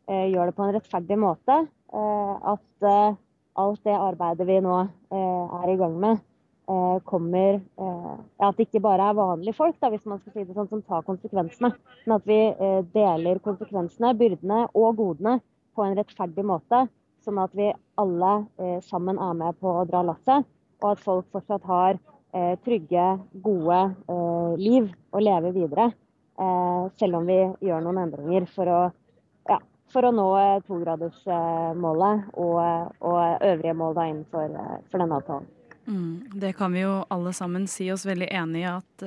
eh, 0.10 0.28
gjør 0.32 0.50
det 0.50 0.58
på 0.58 0.66
en 0.66 0.74
rettferdig 0.78 1.20
måte. 1.22 1.60
Eh, 1.94 2.34
at 2.54 2.90
eh, 2.90 3.20
alt 3.62 3.86
det 3.86 3.98
arbeidet 3.98 4.48
vi 4.48 4.62
nå 4.64 4.76
er 5.12 5.70
i 5.70 5.76
gang 5.76 5.98
med, 6.00 6.22
kommer 7.10 7.58
ja, 7.58 8.48
At 8.48 8.58
det 8.58 8.68
ikke 8.68 8.82
bare 8.84 9.10
er 9.10 9.18
vanlige 9.18 9.56
folk, 9.58 9.76
da, 9.82 9.90
hvis 9.94 10.06
man 10.10 10.22
skal 10.22 10.34
si 10.36 10.46
det 10.46 10.56
sånn, 10.56 10.70
som 10.70 10.82
tar 10.86 11.06
konsekvensene. 11.08 11.74
Men 12.06 12.16
at 12.16 12.28
vi 12.30 12.40
deler 12.94 13.42
konsekvensene, 13.44 14.14
byrdene 14.20 14.64
og 14.72 15.00
godene 15.00 15.38
på 15.76 15.86
en 15.86 15.98
rettferdig 16.00 16.46
måte 16.48 16.86
sånn 17.26 17.42
at 17.42 17.54
vi 17.58 17.70
alle 18.02 18.32
eh, 18.62 18.80
sammen 18.86 19.20
er 19.22 19.36
med 19.38 19.60
på 19.62 19.74
å 19.82 19.86
dra 19.90 20.04
lasset, 20.06 20.48
og 20.82 20.88
at 20.94 21.04
folk 21.04 21.28
fortsatt 21.34 21.66
har 21.70 22.00
eh, 22.34 22.56
trygge, 22.66 23.08
gode 23.46 23.82
eh, 24.10 24.54
liv 24.62 24.90
å 25.14 25.22
leve 25.22 25.54
videre. 25.56 25.92
Eh, 26.42 26.84
selv 27.00 27.22
om 27.22 27.30
vi 27.30 27.40
gjør 27.68 27.86
noen 27.86 28.04
endringer 28.06 28.48
for 28.50 28.72
å, 28.72 28.82
ja, 29.52 29.60
for 29.94 30.08
å 30.08 30.14
nå 30.16 30.28
eh, 30.42 30.60
togradersmålet 30.68 32.30
og, 32.34 32.62
og 33.06 33.48
øvrige 33.52 33.78
mål 33.78 33.98
da 33.98 34.08
innenfor 34.10 34.56
for 34.90 35.04
denne 35.04 35.22
avtalen. 35.22 35.50
Mm, 35.88 36.30
det 36.38 36.54
kan 36.58 36.74
vi 36.74 36.84
jo 36.84 37.02
alle 37.12 37.34
sammen 37.34 37.68
si 37.70 37.90
oss 37.92 38.06
veldig 38.06 38.30
enig 38.38 38.62
i 38.64 38.70
at 38.70 39.06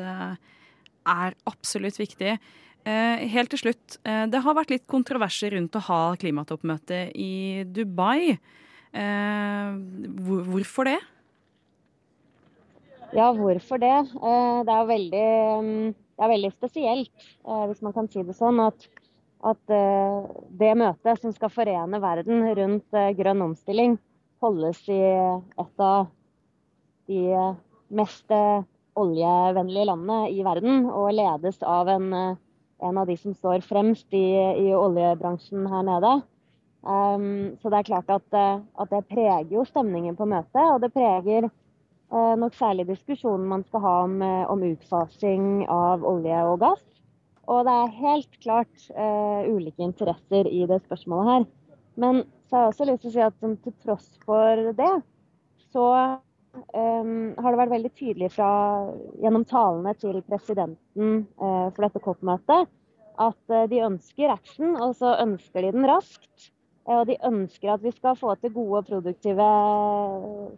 er 1.04 1.36
absolutt 1.48 1.98
viktig. 2.00 2.36
Uh, 2.84 3.16
helt 3.32 3.48
til 3.54 3.62
slutt, 3.62 3.96
uh, 4.04 4.26
det 4.28 4.42
har 4.44 4.56
vært 4.58 4.74
litt 4.74 4.84
kontroverser 4.90 5.54
rundt 5.56 5.76
å 5.78 5.84
ha 5.86 6.00
klimatoppmøte 6.20 7.06
i 7.16 7.64
Dubai. 7.64 8.36
Hvor, 8.94 10.44
hvorfor 10.46 10.86
det? 10.86 11.00
Ja, 13.10 13.32
hvorfor 13.34 13.80
det? 13.82 13.96
Det 14.14 14.76
er 14.76 14.84
veldig, 14.86 15.22
um 15.58 15.70
det 16.14 16.22
er 16.22 16.30
veldig 16.30 16.50
spesielt, 16.52 17.24
hvis 17.42 17.80
man 17.82 17.94
kan 17.96 18.06
si 18.06 18.22
det 18.22 18.36
sånn, 18.38 18.60
at, 18.62 18.84
at 19.50 19.72
det 20.54 20.68
møtet 20.78 21.18
som 21.18 21.34
skal 21.34 21.50
forene 21.50 21.98
verden 21.98 22.44
rundt 22.54 23.00
grønn 23.18 23.42
omstilling, 23.48 23.96
holdes 24.38 24.78
i 24.86 25.00
et 25.00 25.82
av 25.82 26.06
de 27.10 27.54
mest 27.94 28.32
oljevennlige 28.94 29.88
landene 29.90 30.30
i 30.30 30.42
verden, 30.46 30.86
og 30.90 31.12
ledes 31.14 31.60
av 31.66 31.90
en 31.92 32.36
en 32.84 32.98
av 32.98 33.06
de 33.06 33.16
som 33.16 33.34
står 33.34 33.64
fremst 33.64 34.14
i, 34.14 34.26
i 34.66 34.70
oljebransjen 34.76 35.66
her 35.70 35.84
nede. 35.86 36.14
Um, 36.84 37.54
så 37.62 37.70
det 37.72 37.80
er 37.80 37.88
klart 37.88 38.10
at, 38.12 38.26
eh, 38.36 38.58
at, 38.60 38.90
det 38.90 39.06
preger 39.08 39.52
jo 39.52 39.64
stemningen 39.64 40.18
på 40.18 40.26
møtet, 40.28 40.60
og 40.68 40.82
det 40.82 40.92
preger 40.92 41.46
uh, 41.48 42.34
nok 42.36 42.56
særlig 42.58 42.90
diskusjonen 42.90 43.46
man 43.48 43.64
skal 43.64 43.84
ha 43.86 43.94
om, 44.04 44.18
eh, 44.22 44.42
om, 44.52 44.66
utfasing 44.68 45.64
av 45.72 46.04
olje 46.04 46.42
og 46.50 46.58
gass. 46.66 46.84
Og 47.48 47.64
det 47.64 47.72
er 47.72 47.96
helt 48.02 48.38
klart 48.44 48.88
uh, 48.96 49.48
ulike 49.48 49.84
interesser 49.84 50.48
i 50.48 50.64
det 50.68 50.82
spørsmålet 50.84 51.30
her. 51.30 51.48
Men 52.00 52.22
så 52.48 52.56
har 52.56 52.66
jeg 52.66 52.74
også 52.74 52.88
lyst 52.90 53.02
til 53.04 53.12
å 53.12 53.16
si 53.16 53.24
at 53.24 53.40
sånn, 53.40 53.58
til 53.64 53.76
tross 53.84 54.06
for 54.26 54.72
det, 54.76 54.94
så 55.72 55.88
um, 56.54 57.34
har 57.38 57.52
det 57.52 57.60
vært 57.60 57.74
veldig 57.74 57.90
tydelig 57.98 58.30
fra, 58.34 58.48
gjennom 59.22 59.44
talene 59.48 59.94
til 59.98 60.20
presidenten 60.26 61.24
uh, 61.40 61.70
for 61.74 61.86
dette 61.86 62.02
COP-møtet 62.04 62.70
at 63.22 63.54
uh, 63.54 63.64
de 63.70 63.82
ønsker 63.86 64.32
action, 64.32 64.74
og 64.78 64.96
så 64.98 65.14
ønsker 65.22 65.66
de 65.66 65.72
den 65.76 65.86
raskt. 65.88 66.50
Uh, 66.86 67.00
og 67.00 67.06
de 67.10 67.18
ønsker 67.26 67.74
at 67.74 67.84
vi 67.84 67.94
skal 67.94 68.18
få 68.18 68.34
til 68.40 68.54
gode 68.54 68.82
og 68.82 68.90
produktive 68.90 69.48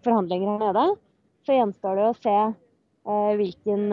forhandlinger 0.06 0.54
her 0.54 0.64
nede. 0.68 0.86
Så 1.46 1.56
gjenstår 1.56 2.00
det 2.00 2.08
å 2.10 2.18
se 2.18 2.38
hvilken 3.06 3.92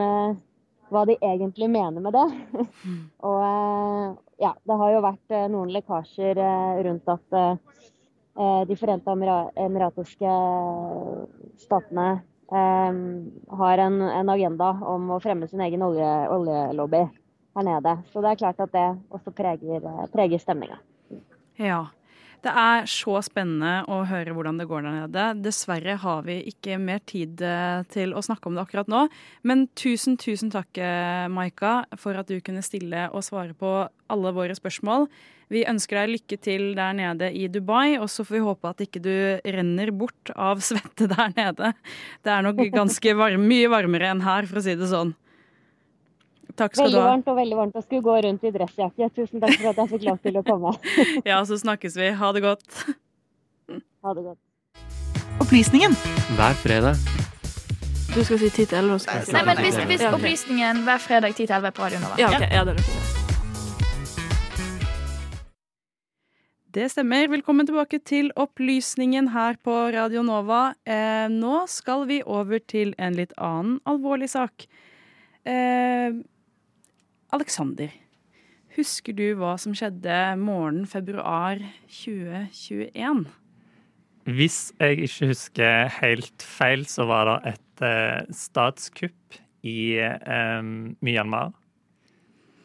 hva 0.89 1.03
de 1.05 1.13
egentlig 1.21 1.67
mener 1.69 2.01
med 2.01 2.15
det. 2.17 2.63
og 3.29 3.43
ja, 4.41 4.55
det 4.57 4.77
har 4.79 4.93
jo 4.95 5.03
vært 5.05 5.35
noen 5.53 5.69
lekkasjer 5.75 6.41
rundt 6.87 7.11
at 7.13 7.37
Eh, 7.37 7.92
de 8.33 8.75
forente 8.75 9.13
emiratiske 9.61 10.29
statene 11.61 12.07
eh, 12.51 12.93
har 13.57 13.77
en, 13.77 13.99
en, 14.01 14.29
agenda 14.29 14.71
om 14.93 15.11
å 15.13 15.19
fremme 15.23 15.49
sin 15.49 15.61
egen 15.61 15.83
olje, 15.85 16.11
oljelobby 16.33 17.03
her 17.53 17.67
nede. 17.67 17.97
Så 18.11 18.23
det 18.23 18.33
er 18.33 18.39
klart 18.45 18.63
at 18.63 18.71
det 18.73 18.87
også 19.13 19.33
preger, 19.35 19.85
preger 20.13 20.41
stemninga. 20.41 20.79
Ja. 21.61 21.85
Det 22.43 22.51
er 22.59 22.89
så 22.91 23.21
spennende 23.23 23.85
å 23.87 24.01
høre 24.03 24.33
hvordan 24.35 24.57
det 24.59 24.65
går 24.67 24.81
der 24.83 24.95
nede. 24.97 25.27
Dessverre 25.45 25.93
har 26.01 26.25
vi 26.25 26.41
ikke 26.49 26.75
mer 26.75 26.99
tid 27.07 27.39
eh, 27.39 27.85
til 27.93 28.11
å 28.11 28.23
snakke 28.25 28.49
om 28.49 28.57
det 28.57 28.65
akkurat 28.65 28.89
nå. 28.91 29.05
Men 29.47 29.69
tusen, 29.79 30.17
tusen 30.19 30.51
takk, 30.51 30.75
Maika, 31.31 31.85
for 31.95 32.19
at 32.19 32.27
du 32.27 32.41
kunne 32.43 32.65
stille 32.65 33.05
og 33.13 33.23
svare 33.23 33.55
på 33.55 33.71
alle 34.11 34.35
våre 34.35 34.57
spørsmål. 34.59 35.07
Vi 35.53 35.61
ønsker 35.69 35.99
deg 35.99 36.13
lykke 36.15 36.37
til 36.41 36.71
der 36.77 36.95
nede 36.97 37.29
i 37.37 37.47
Dubai, 37.51 37.99
og 38.01 38.07
så 38.09 38.25
får 38.25 38.37
vi 38.39 38.45
håpe 38.47 38.69
at 38.71 38.79
ikke 38.85 39.01
du 39.03 39.13
renner 39.45 39.91
bort 39.93 40.31
av 40.33 40.63
svette 40.67 41.09
der 41.11 41.35
nede. 41.37 41.73
Det 42.25 42.33
er 42.33 42.45
nok 42.45 42.63
ganske 42.73 43.17
varm, 43.19 43.45
mye 43.49 43.69
varmere 43.71 44.13
enn 44.13 44.23
her, 44.25 44.49
for 44.49 44.61
å 44.61 44.65
si 44.65 44.75
det 44.79 44.89
sånn. 44.89 45.13
Takk 46.57 46.75
skal 46.75 46.85
veldig 46.85 46.97
du 46.97 47.01
ha. 47.01 47.05
Veldig 47.05 47.11
varmt 47.11 47.29
og 47.31 47.37
veldig 47.37 47.59
varmt 47.59 47.77
å 47.77 47.83
skulle 47.85 48.05
gå 48.05 48.17
rundt 48.27 48.43
i 48.45 48.53
dressjakke. 48.53 49.09
Tusen 49.17 49.41
takk 49.41 49.55
for 49.57 49.71
at 49.71 49.81
jeg 49.81 49.91
fikk 49.93 50.07
lov 50.09 50.19
til 50.25 50.37
å 50.37 50.43
komme. 50.45 50.73
ja, 51.31 51.39
så 51.49 51.57
snakkes 51.61 51.97
vi. 51.97 52.11
Ha 52.19 52.33
det 52.35 52.43
godt. 52.45 52.83
Ha 54.05 54.13
det 54.17 54.25
godt. 54.27 54.41
Opplysningen 55.41 55.97
hver 56.37 56.61
fredag. 56.61 57.01
Du 58.13 58.21
skal 58.21 58.37
si 58.37 58.51
10 58.51 58.69
til 58.69 58.77
11? 58.83 59.09
Nei, 59.33 59.41
men 59.49 59.65
hvis, 59.65 59.81
hvis 59.89 60.05
opplysningen 60.11 60.85
hver 60.85 61.01
fredag 61.01 61.33
10 61.33 61.47
til 61.47 61.57
11 61.57 61.73
på 61.73 61.87
Radio 61.87 62.05
Nova. 62.05 62.21
Ja, 62.21 62.29
okay. 62.29 62.53
ja, 62.53 62.69
det 62.69 62.77
er 62.77 62.81
det. 62.83 63.12
Det 66.73 66.87
stemmer. 66.89 67.27
Velkommen 67.29 67.67
tilbake 67.69 67.99
til 68.01 68.31
Opplysningen 68.33 69.27
her 69.29 69.59
på 69.61 69.73
Radio 69.93 70.23
Nova. 70.25 70.71
Eh, 70.89 71.27
nå 71.29 71.67
skal 71.69 72.07
vi 72.09 72.17
over 72.25 72.63
til 72.65 72.95
en 72.97 73.13
litt 73.13 73.35
annen 73.37 73.75
alvorlig 73.85 74.31
sak. 74.33 74.65
Eh, 75.45 76.17
Alexander, 77.29 77.93
husker 78.73 79.13
du 79.13 79.35
hva 79.37 79.53
som 79.61 79.77
skjedde 79.77 80.17
morgenen 80.41 80.89
februar 80.89 81.61
2021? 81.93 83.27
Hvis 84.33 84.59
jeg 84.81 85.05
ikke 85.05 85.29
husker 85.35 85.93
helt 85.99 86.41
feil, 86.57 86.87
så 86.89 87.05
var 87.05 87.29
det 87.29 87.53
et 87.53 87.85
eh, 87.85 88.33
statskupp 88.33 89.43
i 89.61 89.91
eh, 90.01 90.63
Myanmar 91.05 91.53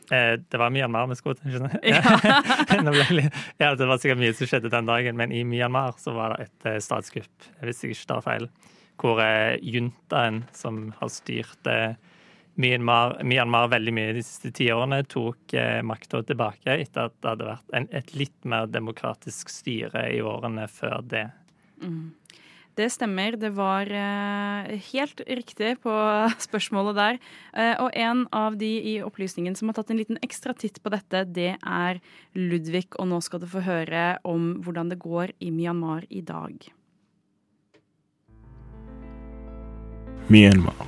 det 0.09 0.59
var 0.61 0.73
Myanmar 0.73 1.09
vi 1.11 1.17
skulle 1.19 1.39
til, 1.39 1.55
skjønner 1.55 1.79
Ja. 1.87 2.01
ja, 3.63 3.73
det 3.77 3.89
var 3.89 4.01
sikkert 4.01 4.21
mye 4.23 4.35
som 4.37 4.51
skjedde 4.51 4.73
den 4.73 4.89
dagen, 4.89 5.19
men 5.21 5.35
i 5.35 5.45
Myanmar 5.45 5.97
så 6.01 6.15
var 6.17 6.35
det 6.35 6.49
et 6.49 6.69
eh, 6.71 6.79
statskupp, 6.85 7.49
hvis 7.63 7.85
jeg 7.85 7.97
ikke 7.97 8.11
tar 8.13 8.25
feil, 8.27 8.49
hvor 9.01 9.23
eh, 9.25 9.57
juntaen 9.63 10.45
som 10.57 10.89
har 11.01 11.13
styrt 11.13 11.73
Myanmar, 12.59 13.21
Myanmar 13.23 13.69
veldig 13.71 13.95
mye 13.95 14.15
de 14.17 14.25
siste 14.27 14.51
tiårene, 14.57 15.05
tok 15.07 15.55
makta 15.87 16.25
tilbake 16.27 16.75
etter 16.75 17.07
at 17.07 17.15
det 17.23 17.31
hadde 17.31 17.51
vært 17.53 17.77
en, 17.79 17.87
et 17.95 18.15
litt 18.19 18.49
mer 18.49 18.67
demokratisk 18.67 19.53
styre 19.53 20.09
i 20.11 20.19
årene 20.27 20.65
før 20.73 21.05
det. 21.07 21.29
Mm. 21.85 22.18
Det 22.79 22.87
stemmer. 22.95 23.35
Det 23.35 23.51
var 23.57 23.91
eh, 23.91 24.79
helt 24.93 25.21
riktig 25.27 25.81
på 25.83 25.93
spørsmålet 26.47 26.95
der. 26.95 27.17
Eh, 27.59 27.75
og 27.83 27.91
en 27.91 28.27
av 28.31 28.55
de 28.61 28.71
i 28.93 28.93
opplysningen 29.03 29.57
som 29.59 29.69
har 29.69 29.81
tatt 29.81 29.91
en 29.91 29.99
liten 29.99 30.21
ekstra 30.23 30.55
titt 30.55 30.79
på 30.83 30.93
dette, 30.95 31.25
det 31.27 31.57
er 31.59 31.99
Ludvig. 32.39 32.87
Og 33.03 33.09
nå 33.11 33.19
skal 33.25 33.43
du 33.43 33.49
få 33.51 33.65
høre 33.67 34.21
om 34.23 34.61
hvordan 34.63 34.93
det 34.93 35.01
går 35.03 35.35
i 35.43 35.51
Myanmar 35.51 36.07
i 36.11 36.23
dag. 36.23 36.71
Myanmar, 40.29 40.87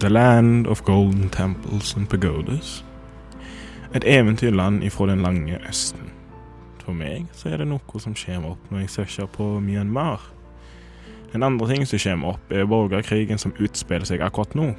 the 0.00 0.08
land 0.08 0.66
of 0.66 0.80
golden 0.84 1.28
temples 1.28 1.92
and 1.96 2.08
pagodas. 2.08 2.82
Et 3.92 4.04
eventyrland 4.04 4.84
ifra 4.84 5.10
den 5.12 5.20
lange 5.20 5.60
østen. 5.68 6.08
For 6.80 6.96
meg 6.96 7.28
så 7.36 7.52
er 7.52 7.60
det 7.60 7.68
noe 7.68 8.00
som 8.00 8.16
kommer 8.16 8.56
opp 8.56 8.72
når 8.72 8.86
jeg 8.86 8.96
søker 8.96 9.32
på 9.36 9.52
Myanmar. 9.60 10.37
En 11.36 11.42
andre 11.42 11.68
ting 11.68 11.84
som 11.86 12.00
kommer 12.00 12.36
opp, 12.36 12.52
er 12.52 12.68
borgerkrigen 12.68 13.40
som 13.40 13.52
utspiller 13.60 14.08
seg 14.08 14.22
akkurat 14.24 14.54
nå. 14.56 14.70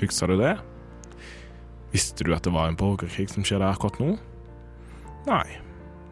Husker 0.00 0.28
du 0.28 0.36
det? 0.40 0.58
Visste 1.94 2.24
du 2.24 2.34
at 2.36 2.44
det 2.44 2.52
var 2.52 2.68
en 2.68 2.78
borgerkrig 2.78 3.30
som 3.32 3.44
skjer 3.46 3.62
der 3.62 3.72
akkurat 3.72 3.98
nå? 4.02 4.14
Nei, 5.26 5.46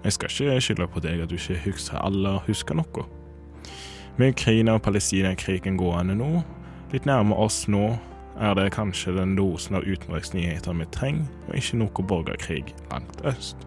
jeg 0.04 0.16
skal 0.16 0.32
ikke 0.32 0.60
skylde 0.64 0.88
på 0.92 1.02
deg 1.04 1.22
at 1.24 1.30
du 1.30 1.36
ikke 1.36 1.60
husker 1.66 2.00
eller 2.00 2.42
husker 2.48 2.78
noe. 2.78 3.04
Med 4.18 4.34
Ukraina 4.34 4.74
og 4.78 4.82
Palestina-krigen 4.82 5.76
gående 5.78 6.16
nå, 6.18 6.42
litt 6.92 7.06
nærmere 7.06 7.44
oss 7.46 7.66
nå, 7.70 7.92
er 8.38 8.54
det 8.54 8.72
kanskje 8.74 9.16
den 9.16 9.36
dosen 9.38 9.76
av 9.78 9.86
utenriksnyheter 9.86 10.76
vi 10.78 10.86
trenger, 10.94 11.26
og 11.48 11.58
ikke 11.58 11.78
noe 11.82 12.06
borgerkrig 12.10 12.64
langt 12.90 13.20
øst. 13.26 13.62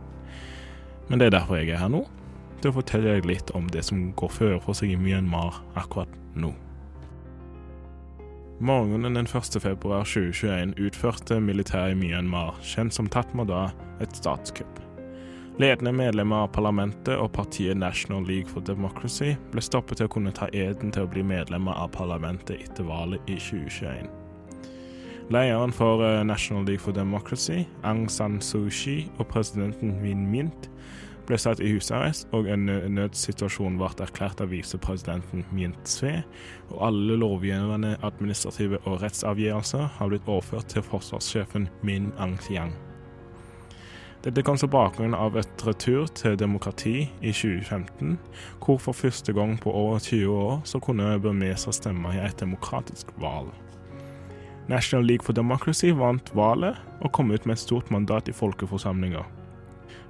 Men 1.09 1.19
det 1.19 1.29
er 1.29 1.37
derfor 1.37 1.59
jeg 1.59 1.71
er 1.71 1.81
her 1.83 1.91
nå, 1.91 2.05
til 2.61 2.71
å 2.71 2.77
fortelle 2.79 3.15
deg 3.15 3.29
litt 3.29 3.53
om 3.57 3.69
det 3.71 3.83
som 3.87 4.11
går 4.17 4.33
føre 4.33 4.59
for 4.63 4.77
seg 4.77 4.93
i 4.93 4.99
Myanmar 4.99 5.61
akkurat 5.79 6.11
nå. 6.35 6.53
Morgenen 8.61 9.17
den 9.17 9.25
1. 9.25 9.57
februar 9.63 10.05
2021 10.05 10.75
utførte 10.77 11.39
militæret 11.41 11.95
i 11.95 11.97
Myanmar, 11.97 12.59
kjent 12.61 12.93
som 12.93 13.09
Tatmada, 13.09 13.71
et 14.01 14.13
statskupp. 14.13 14.77
Ledende 15.59 15.91
medlemmer 15.93 16.45
av 16.45 16.51
parlamentet 16.55 17.17
og 17.17 17.33
partiet 17.35 17.77
National 17.77 18.23
League 18.25 18.49
for 18.49 18.61
Democracy 18.65 19.33
ble 19.51 19.61
stoppet 19.65 19.99
til 19.99 20.07
å 20.07 20.13
kunne 20.13 20.33
ta 20.33 20.47
eden 20.53 20.93
til 20.93 21.05
å 21.05 21.09
bli 21.09 21.25
medlemmer 21.25 21.73
av 21.73 21.91
parlamentet 21.97 22.61
etter 22.61 22.85
valget 22.87 23.25
i 23.29 23.39
2021. 23.41 24.07
Lederen 25.31 25.73
for 25.73 26.05
eh, 26.05 26.21
National 26.23 26.65
League 26.67 26.85
for 26.85 26.93
Democracy, 26.93 27.65
Aung 27.83 28.09
San 28.09 28.39
Suu 28.41 28.69
Kyi, 28.69 29.09
og 29.17 29.27
presidenten 29.33 29.97
Win 30.03 30.25
Mint 30.29 30.69
ble 31.27 31.37
satt 31.39 31.61
i 31.61 31.71
husarrest, 31.73 32.27
og 32.35 32.47
en 32.51 32.69
nødsituasjon 32.95 33.79
ble 33.79 33.89
erklært 34.03 34.41
av 34.43 34.51
visepresidenten 34.53 35.45
Min 35.55 35.75
Sve, 35.87 36.21
og 36.69 36.85
alle 36.89 37.17
lovgivende 37.19 37.97
administrative 38.01 38.81
og 38.85 39.01
rettsavgjørelser 39.03 39.89
har 39.97 40.11
blitt 40.11 40.29
overført 40.29 40.71
til 40.73 40.85
forsvarssjefen 40.85 41.69
Min 41.85 42.11
Aung-Tiang. 42.17 42.73
Dette 44.21 44.43
kom 44.45 44.57
som 44.61 44.69
bakgrunn 44.69 45.15
av 45.17 45.33
et 45.39 45.63
retur 45.65 46.05
til 46.13 46.35
demokrati 46.37 47.07
i 47.25 47.31
2015, 47.33 48.19
hvor 48.61 48.77
for 48.77 48.93
første 48.93 49.33
gang 49.33 49.55
på 49.57 49.73
over 49.73 49.97
20 49.97 50.29
år 50.29 50.59
så 50.69 50.77
kunne 50.77 51.15
burmesere 51.23 51.73
stemme 51.73 52.13
i 52.13 52.21
et 52.21 52.37
demokratisk 52.37 53.09
valg. 53.17 53.49
National 54.69 55.07
League 55.09 55.25
for 55.25 55.33
Democracy 55.33 55.89
vant 55.97 56.29
valget 56.37 56.77
og 57.01 57.11
kom 57.11 57.33
ut 57.33 57.45
med 57.45 57.57
et 57.57 57.65
stort 57.65 57.89
mandat 57.91 58.29
i 58.29 58.35
folkeforsamlinger. 58.35 59.25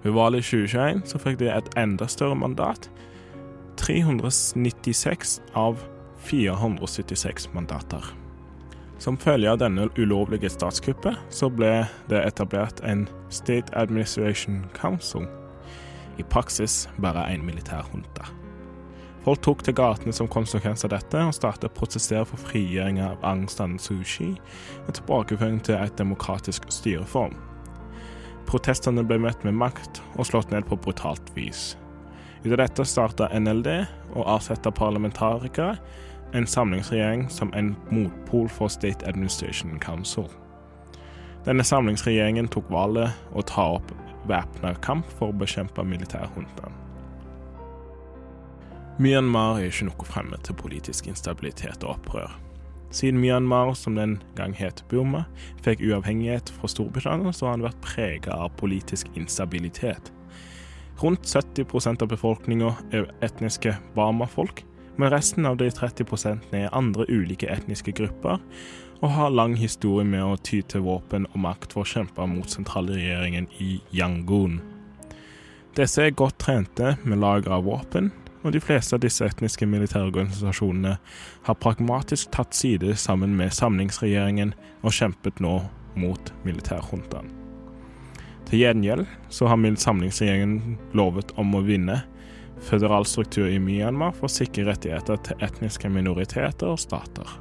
Ved 0.04 0.16
valget 0.18 0.46
i 0.46 0.50
2021 0.50 1.04
så 1.06 1.22
fikk 1.22 1.40
de 1.42 1.52
et 1.54 1.70
enda 1.78 2.08
større 2.10 2.36
mandat. 2.36 2.90
396 3.82 5.40
av 5.58 5.82
476 6.26 7.50
mandater. 7.54 8.06
Som 9.02 9.18
følge 9.18 9.50
av 9.50 9.58
denne 9.58 9.88
ulovlige 9.98 10.52
statskuppet 10.54 11.18
så 11.34 11.50
ble 11.50 11.88
det 12.10 12.22
etablert 12.22 12.84
en 12.86 13.08
State 13.34 13.74
Administration 13.74 14.66
Council. 14.78 15.26
I 16.22 16.24
praksis 16.30 16.86
bare 17.02 17.26
en 17.34 17.46
militær 17.46 17.88
junta. 17.90 18.30
Folk 19.26 19.42
tok 19.46 19.64
til 19.66 19.78
gatene 19.78 20.14
som 20.14 20.30
konsekvens 20.30 20.86
av 20.86 20.94
dette, 20.96 21.18
og 21.18 21.34
startet 21.34 21.70
å 21.70 21.74
protestere 21.78 22.26
for 22.26 22.42
frigjøring 22.42 22.98
av 23.06 23.22
Aung 23.26 23.48
San 23.50 23.78
Suu 23.82 24.02
Kyi 24.02 24.34
og 24.88 24.96
tilbakeføring 24.98 25.62
til 25.66 25.78
et 25.78 25.98
demokratisk 25.98 26.66
styreform. 26.74 27.38
Protestene 28.52 29.06
ble 29.08 29.16
møtt 29.24 29.46
med 29.48 29.56
makt 29.56 30.02
og 30.20 30.28
slått 30.28 30.52
ned 30.52 30.66
på 30.68 30.76
brutalt 30.84 31.32
vis. 31.38 31.78
Ut 32.44 32.52
av 32.52 32.60
dette 32.60 32.86
starta 32.90 33.30
NLD 33.32 33.70
og 34.18 34.26
avsette 34.28 34.74
parlamentarikere 34.76 35.78
en 36.36 36.48
samlingsregjering 36.48 37.30
som 37.32 37.54
en 37.56 37.76
motpol 37.90 38.50
for 38.52 38.72
State 38.72 39.08
Administration 39.08 39.80
Council. 39.80 40.28
Denne 41.46 41.64
samlingsregjeringen 41.64 42.52
tok 42.52 42.68
valget 42.72 43.16
å 43.34 43.44
ta 43.48 43.70
opp 43.80 43.96
væpna 44.30 44.76
kamp 44.86 45.08
for 45.18 45.32
å 45.32 45.40
bekjempe 45.42 45.86
militærhuntaen. 45.88 46.76
Myanmar 49.02 49.58
er 49.58 49.72
ikke 49.72 49.88
noe 49.88 50.06
fremmed 50.06 50.44
til 50.46 50.60
politisk 50.60 51.08
instabilitet 51.10 51.86
og 51.88 51.96
opprør. 51.96 52.36
Siden 52.92 53.22
Myanmar, 53.22 53.74
som 53.74 53.96
den 53.96 54.18
gang 54.36 54.54
het 54.60 54.84
Burma, 54.92 55.24
fikk 55.64 55.80
uavhengighet 55.80 56.52
fra 56.58 56.68
Storbritannia, 56.68 57.32
så 57.32 57.48
har 57.48 57.56
han 57.56 57.64
vært 57.64 57.80
preget 57.86 58.34
av 58.36 58.52
politisk 58.60 59.08
instabilitet. 59.16 60.12
Rundt 61.02 61.24
70% 61.26 62.04
av 62.04 62.12
befolkninga 62.12 62.74
er 62.94 63.08
etniske 63.26 63.78
Bama-folk, 63.96 64.66
men 65.00 65.10
resten 65.14 65.48
av 65.48 65.56
de 65.58 65.70
30% 65.72 66.52
er 66.54 66.74
andre 66.76 67.08
ulike 67.10 67.48
etniske 67.50 67.96
grupper 67.96 68.44
og 69.02 69.10
har 69.16 69.34
lang 69.34 69.56
historie 69.58 70.06
med 70.06 70.22
å 70.22 70.38
ty 70.46 70.60
til 70.62 70.84
våpen 70.86 71.26
og 71.32 71.40
makt 71.42 71.74
for 71.74 71.82
å 71.82 71.90
kjempe 71.90 72.28
mot 72.30 72.52
sentralregjeringen 72.52 73.48
i 73.64 73.80
Yangon. 73.98 74.60
Disse 75.78 76.04
er 76.04 76.14
godt 76.14 76.38
trente 76.44 76.98
med 77.02 77.22
lager 77.24 77.56
av 77.56 77.66
våpen, 77.66 78.12
og 78.42 78.56
de 78.56 78.62
fleste 78.64 78.98
av 78.98 79.04
disse 79.04 79.26
etniske 79.26 79.68
militærorganisasjonene 79.70 80.96
har 81.48 81.60
pragmatisk 81.62 82.32
tatt 82.36 82.58
side 82.58 82.96
sammen 82.98 83.36
med 83.38 83.54
samlingsregjeringen 83.54 84.56
og 84.82 84.96
kjempet 84.98 85.42
nå 85.44 85.60
mot 86.00 86.34
militærhuntaen. 86.48 87.30
Til 88.50 88.64
gjengjeld 88.64 89.06
så 89.32 89.48
har 89.48 89.62
samlingsregjeringen 89.80 90.80
lovet 90.98 91.32
om 91.40 91.54
å 91.56 91.64
vinne 91.64 92.02
føderal 92.62 93.06
struktur 93.06 93.48
i 93.50 93.60
Myanmar 93.62 94.14
for 94.18 94.28
å 94.28 94.34
sikre 94.34 94.68
rettigheter 94.70 95.22
til 95.26 95.46
etniske 95.46 95.90
minoriteter 95.90 96.74
og 96.74 96.82
stater. 96.82 97.38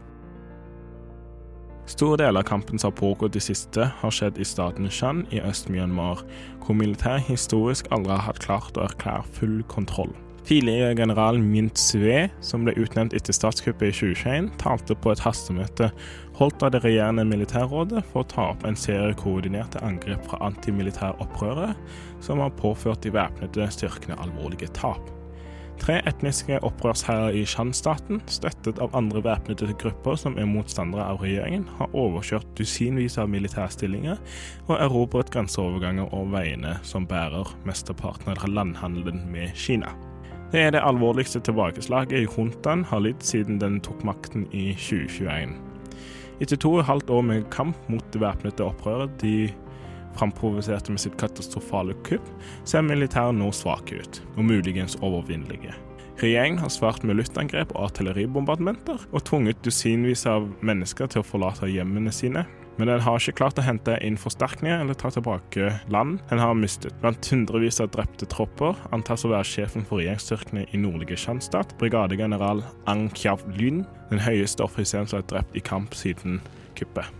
Store 1.91 2.21
deler 2.21 2.45
av 2.45 2.47
kampen 2.47 2.79
som 2.79 2.93
har 2.93 3.01
pågått 3.01 3.35
de 3.35 3.43
siste, 3.43 3.89
har 4.01 4.15
skjedd 4.15 4.39
i 4.39 4.47
staten 4.47 4.87
Shan 4.95 5.25
i 5.35 5.41
Øst-Myanmar, 5.43 6.23
hvor 6.63 6.79
militær 6.79 7.19
historisk 7.27 7.91
aldri 7.91 8.15
har 8.15 8.29
hatt 8.29 8.45
klart 8.45 8.79
å 8.79 8.87
erklære 8.87 9.27
full 9.35 9.57
kontroll. 9.73 10.15
Tidligere 10.45 10.95
general 10.97 11.39
Mint 11.39 11.79
Sue, 11.79 12.25
som 12.41 12.65
ble 12.65 12.75
utnevnt 12.81 13.15
etter 13.15 13.37
statskuppet 13.37 13.93
i 13.93 13.95
2021, 13.95 14.49
talte 14.59 14.97
på 14.97 15.13
et 15.13 15.23
hastemøte 15.23 15.91
holdt 16.41 16.65
av 16.65 16.73
det 16.75 16.81
regjerende 16.87 17.27
militærrådet 17.29 18.03
for 18.09 18.25
å 18.25 18.31
ta 18.31 18.49
opp 18.55 18.65
en 18.65 18.79
serie 18.79 19.15
koordinerte 19.21 19.83
angrep 19.85 20.25
fra 20.27 20.41
antimilitæropprørere, 20.49 21.75
som 22.25 22.41
har 22.41 22.57
påført 22.59 23.05
de 23.05 23.13
væpnede 23.15 23.69
styrkene 23.77 24.19
alvorlige 24.25 24.73
tap. 24.77 25.13
Tre 25.81 25.97
etniske 26.05 26.59
opprørsherrer 26.67 27.39
i 27.41 27.47
Shan-staten, 27.49 28.21
støttet 28.29 28.81
av 28.85 28.93
andre 28.97 29.23
væpnede 29.25 29.73
grupper 29.81 30.19
som 30.21 30.37
er 30.37 30.49
motstandere 30.49 31.07
av 31.09 31.23
regjeringen, 31.25 31.65
har 31.79 31.97
overkjørt 31.97 32.53
dusinvis 32.59 33.17
av 33.21 33.33
militærstillinger 33.33 34.21
og 34.67 34.77
erobret 34.77 35.33
grenseoverganger 35.33 36.13
og 36.13 36.35
veiene 36.37 36.77
som 36.85 37.09
bærer 37.09 37.57
mesteparten 37.69 38.35
av 38.35 38.45
landhandelen 38.53 39.25
med 39.33 39.57
Kina. 39.57 39.95
Det 40.51 40.59
er 40.59 40.73
det 40.75 40.81
alvorligste 40.83 41.39
tilbakeslaget 41.47 42.25
juntaen 42.27 42.81
har 42.91 43.03
lidd 43.05 43.23
siden 43.23 43.61
den 43.63 43.77
tok 43.87 44.01
makten 44.03 44.49
i 44.51 44.73
2021. 44.75 45.53
Etter 46.43 46.59
to 46.59 46.73
og 46.75 46.81
et 46.81 46.89
halvt 46.89 47.13
år 47.15 47.23
med 47.23 47.45
kamp 47.55 47.77
mot 47.93 48.03
det 48.11 48.23
væpnede 48.23 48.65
opprøret 48.67 49.13
de 49.23 49.53
framprovoserte 50.19 50.91
med 50.91 50.99
sitt 51.05 51.15
katastrofale 51.21 51.95
kupp, 52.09 52.27
ser 52.67 52.83
militæret 52.83 53.39
nå 53.39 53.53
svake 53.55 54.01
ut, 54.03 54.21
og 54.35 54.49
muligens 54.49 54.99
overvinnelige. 54.99 55.77
Regjeringen 56.21 56.59
har 56.65 56.73
svart 56.75 57.05
med 57.07 57.21
luftangrep 57.21 57.71
og 57.77 57.87
artilleribombardementer, 57.87 59.07
og 59.13 59.25
tvunget 59.25 59.63
dusinvis 59.65 60.27
av 60.27 60.51
mennesker 60.67 61.09
til 61.13 61.23
å 61.23 61.29
forlate 61.31 61.71
hjemmene 61.71 62.11
sine, 62.13 62.43
men 62.81 62.89
den 62.89 63.03
har 63.05 63.21
ikke 63.21 63.37
klart 63.37 63.59
å 63.61 63.65
hente 63.67 63.99
inn 64.01 64.17
forsterkninger 64.17 64.81
eller 64.81 64.97
ta 64.97 65.11
tilbake 65.13 65.69
land 65.93 66.23
den 66.31 66.41
har 66.41 66.57
mistet. 66.57 66.97
Blant 67.03 67.29
hundrevis 67.29 67.83
av 67.85 67.91
drepte 67.93 68.25
tropper 68.33 68.79
antas 68.97 69.27
å 69.29 69.35
være 69.35 69.45
sjefen 69.45 69.85
for 69.85 70.01
regjeringsstyrkene 70.01 70.65
i 70.73 70.81
nordlige 70.81 71.19
Shan-stat, 71.21 71.77
brigadegeneral 71.83 72.65
Ang 72.89 73.11
Kyav 73.13 73.45
Lyn, 73.53 73.85
den 74.09 74.25
høyeste 74.25 74.65
offiseren 74.65 75.11
som 75.11 75.21
er 75.21 75.29
drept 75.29 75.53
i 75.53 75.65
kamp 75.65 75.93
siden 75.93 76.41
kuppet. 76.79 77.13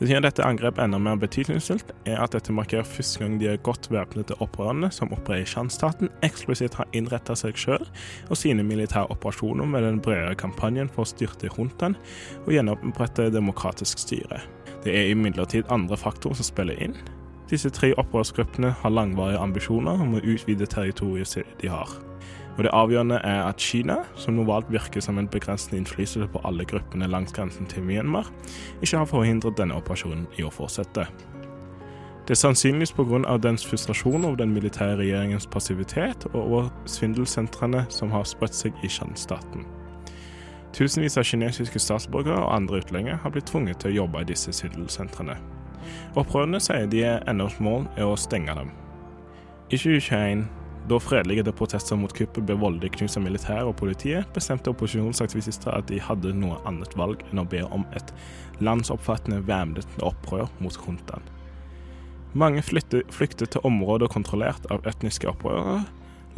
Det 0.00 0.08
som 0.08 0.16
gjør 0.16 0.24
dette 0.24 0.42
angrepet 0.48 0.82
enda 0.82 0.98
mer 0.98 1.20
betydningsfullt, 1.22 1.92
er 2.10 2.18
at 2.18 2.34
dette 2.34 2.52
markerer 2.52 2.88
første 2.88 3.22
gang 3.22 3.36
de 3.38 3.52
er 3.52 3.62
godt 3.62 3.86
væpnede 3.94 4.34
opprørerne 4.42 4.90
som 4.92 5.14
opererer 5.14 5.46
i 5.46 5.52
Shan-staten, 5.52 6.10
eksplisitt 6.26 6.74
har 6.80 6.90
innretta 6.98 7.36
seg 7.38 7.54
sjøl 7.54 7.86
og 8.26 8.34
sine 8.40 8.66
militære 8.66 9.14
operasjoner 9.14 9.70
med 9.70 9.86
den 9.86 10.02
bredere 10.02 10.34
kampanjen 10.34 10.90
for 10.90 11.06
å 11.06 11.12
styrte 11.14 11.52
juntaen 11.52 11.94
og 12.42 12.52
gjenopprette 12.56 13.30
demokratisk 13.38 14.02
styre. 14.02 14.42
Det 14.84 14.92
er 14.92 15.10
imidlertid 15.10 15.70
andre 15.72 15.96
faktorer 15.96 16.36
som 16.36 16.44
spiller 16.44 16.80
inn. 16.82 16.96
Disse 17.50 17.70
tre 17.72 17.92
opprørsgruppene 18.00 18.70
har 18.80 18.92
langvarige 18.92 19.40
ambisjoner 19.40 20.00
om 20.00 20.16
å 20.16 20.22
utvide 20.24 20.68
territoriet 20.68 21.38
de 21.60 21.68
har. 21.68 21.90
Og 22.56 22.62
Det 22.64 22.70
avgjørende 22.72 23.18
er 23.24 23.42
at 23.48 23.58
Kina, 23.58 23.96
som 24.16 24.36
normalt 24.36 24.70
virker 24.70 25.00
som 25.00 25.18
en 25.18 25.28
begrensende 25.28 25.76
innflytelse 25.80 26.28
på 26.32 26.40
alle 26.44 26.64
gruppene 26.64 27.08
langs 27.10 27.32
grensen 27.32 27.66
til 27.66 27.82
Myanmar, 27.82 28.30
ikke 28.82 28.98
har 28.98 29.10
forhindret 29.10 29.58
denne 29.58 29.74
operasjonen 29.74 30.26
i 30.38 30.44
å 30.46 30.52
fortsette. 30.54 31.08
Det 32.24 32.30
er 32.30 32.40
sannsynligvis 32.40 32.92
pga. 32.92 33.36
dens 33.36 33.66
frustrasjon 33.66 34.24
over 34.24 34.36
den 34.36 34.54
militære 34.54 34.96
regjeringens 34.96 35.46
passivitet 35.46 36.26
og 36.32 36.36
over 36.36 36.70
svindelsentrene 36.86 37.86
som 37.90 38.10
har 38.10 38.24
spredt 38.24 38.54
seg 38.54 38.72
i 38.82 38.88
Shan-staten. 38.88 39.66
Tusenvis 40.74 41.14
av 41.20 41.26
kinesiske 41.28 41.78
statsborgere 41.78 42.40
og 42.42 42.50
andre 42.50 42.80
utlendinger 42.82 43.20
har 43.22 43.30
blitt 43.30 43.46
tvunget 43.46 43.78
til 43.82 43.92
å 43.92 43.98
jobbe 44.00 44.24
i 44.24 44.26
disse 44.32 44.50
svindelsentrene. 44.56 45.36
Opprørerne 46.18 46.58
sier 46.62 46.88
de 46.90 47.04
endenes 47.06 47.60
mål 47.62 47.86
er 47.94 48.08
å 48.10 48.18
stenge 48.18 48.56
dem. 48.58 48.72
I 49.70 49.78
2021, 49.78 50.42
da 50.90 50.98
fredelige 51.00 51.54
protester 51.54 51.96
mot 51.96 52.12
kuppet 52.12 52.42
ble 52.48 52.58
voldelig 52.58 52.90
knust 52.98 53.20
av 53.20 53.24
militæret 53.24 53.70
og 53.70 53.78
politiet, 53.78 54.26
bestemte 54.34 54.72
opposisjonsaktivister 54.74 55.70
at 55.72 55.86
de 55.88 56.02
hadde 56.02 56.34
noe 56.36 56.58
annet 56.68 56.98
valg 56.98 57.22
enn 57.30 57.44
å 57.44 57.48
be 57.48 57.62
om 57.70 57.86
et 57.94 58.10
landsoppfattende 58.58 59.44
væpnet 59.46 60.02
opprør 60.02 60.50
mot 60.58 60.74
juntaen. 60.74 61.22
Mange 62.34 62.64
flyktet 62.66 63.46
til 63.46 63.62
områder 63.62 64.10
kontrollert 64.10 64.66
av 64.74 64.82
etniske 64.90 65.30
opprørere 65.30 65.84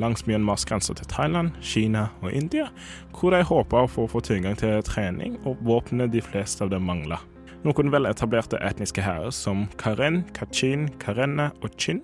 langs 0.03 0.27
Myanmars 0.27 0.67
grenser 0.69 0.97
til 0.99 1.09
Thailand, 1.11 1.55
Kina 1.61 2.09
og 2.23 2.33
India, 2.33 2.69
hvor 3.17 3.33
de 3.33 3.43
håpa 3.47 3.85
å 3.85 3.91
få 3.91 4.21
tilgang 4.25 4.59
til 4.61 4.83
trening 4.87 5.39
og 5.45 5.63
våpnene 5.67 6.11
de 6.13 6.23
fleste 6.25 6.65
av 6.65 6.73
dem 6.75 6.87
mangla. 6.89 7.21
Noen 7.67 7.91
veletablerte 7.91 8.61
etniske 8.63 9.03
hærer 9.03 9.33
som 9.35 9.65
Karen, 9.81 10.21
Kachin, 10.37 10.87
Karenne 11.03 11.49
og 11.65 11.73
Chin 11.81 12.03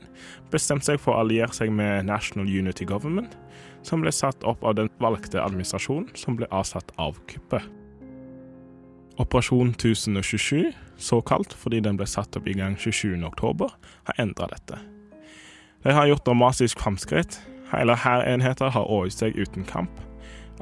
bestemte 0.51 0.89
seg 0.89 0.99
for 1.03 1.15
å 1.15 1.23
alliere 1.23 1.55
seg 1.55 1.71
med 1.71 2.09
National 2.09 2.49
Unity 2.49 2.89
Government, 2.89 3.37
som 3.87 4.03
ble 4.03 4.11
satt 4.15 4.43
opp 4.49 4.65
av 4.67 4.79
den 4.81 4.91
valgte 5.03 5.43
administrasjonen 5.43 6.11
som 6.19 6.39
ble 6.39 6.49
avsatt 6.51 6.91
av 6.99 7.21
kuppet. 7.31 7.63
Operasjon 9.21 9.75
1027, 9.77 10.73
såkalt 10.97 11.53
fordi 11.55 11.83
den 11.85 11.99
ble 12.01 12.09
satt 12.09 12.35
opp 12.39 12.49
i 12.49 12.57
gang 12.59 12.75
27.10, 12.81 13.69
har 14.09 14.23
endra 14.23 14.49
dette. 14.51 14.81
De 15.83 15.95
har 15.95 16.09
gjort 16.09 16.25
dramatisk 16.27 16.81
framskritt. 16.81 17.41
Hele 17.73 17.97
hærenheter 17.97 18.71
har 18.71 18.89
overgitt 18.91 19.23
seg 19.23 19.39
uten 19.41 19.65
kamp. 19.65 19.93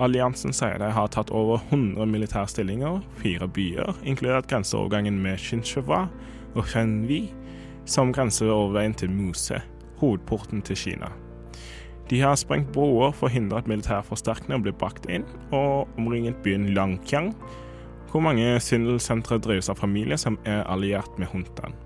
Alliansen 0.00 0.54
sier 0.54 0.78
de 0.80 0.90
har 0.94 1.10
tatt 1.12 1.32
over 1.34 1.60
100 1.68 2.06
militære 2.08 2.48
stillinger, 2.48 3.00
fire 3.18 3.48
byer, 3.50 3.96
inkludert 4.06 4.48
grenseovergangen 4.48 5.18
med 5.22 5.40
Shinsheva 5.42 6.06
og 6.54 6.68
Shenvi, 6.70 7.26
som 7.84 8.12
grenser 8.14 8.52
over 8.54 8.78
veien 8.78 8.94
til 8.94 9.10
Muse, 9.10 9.58
hovedporten 10.00 10.62
til 10.62 10.78
Kina. 10.78 11.10
De 12.10 12.22
har 12.22 12.38
sprengt 12.38 12.72
broer 12.74 13.12
for 13.14 13.28
å 13.28 13.34
hindre 13.34 13.60
at 13.60 13.68
militærforsterkninger 13.70 14.62
blir 14.64 14.78
brakt 14.78 15.06
inn, 15.10 15.26
og 15.54 15.90
omringet 15.98 16.40
byen 16.46 16.70
Langqiang, 16.74 17.34
hvor 18.10 18.24
mange 18.24 18.56
svindelsentre 18.62 19.38
drives 19.38 19.70
av 19.70 19.78
familier 19.78 20.18
som 20.18 20.38
er 20.48 20.64
alliert 20.70 21.18
med 21.18 21.30
huntaen. 21.30 21.76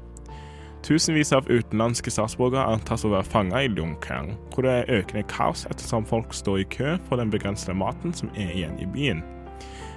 Tusenvis 0.85 1.31
av 1.33 1.47
utenlandske 1.49 2.13
statsborgere 2.13 2.67
antas 2.69 3.07
å 3.09 3.13
være 3.15 3.25
fanga 3.25 3.63
i 3.65 3.71
Longkang, 3.73 4.35
hvor 4.53 4.67
det 4.67 4.75
er 4.83 4.99
økende 4.99 5.23
kaos 5.33 5.63
ettersom 5.71 6.05
folk 6.05 6.35
står 6.37 6.61
i 6.61 6.67
kø 6.75 6.91
for 7.07 7.17
den 7.17 7.33
begrensede 7.33 7.73
maten 7.81 8.13
som 8.13 8.29
er 8.37 8.53
igjen 8.53 8.77
i 8.77 8.89
byen. 8.93 9.23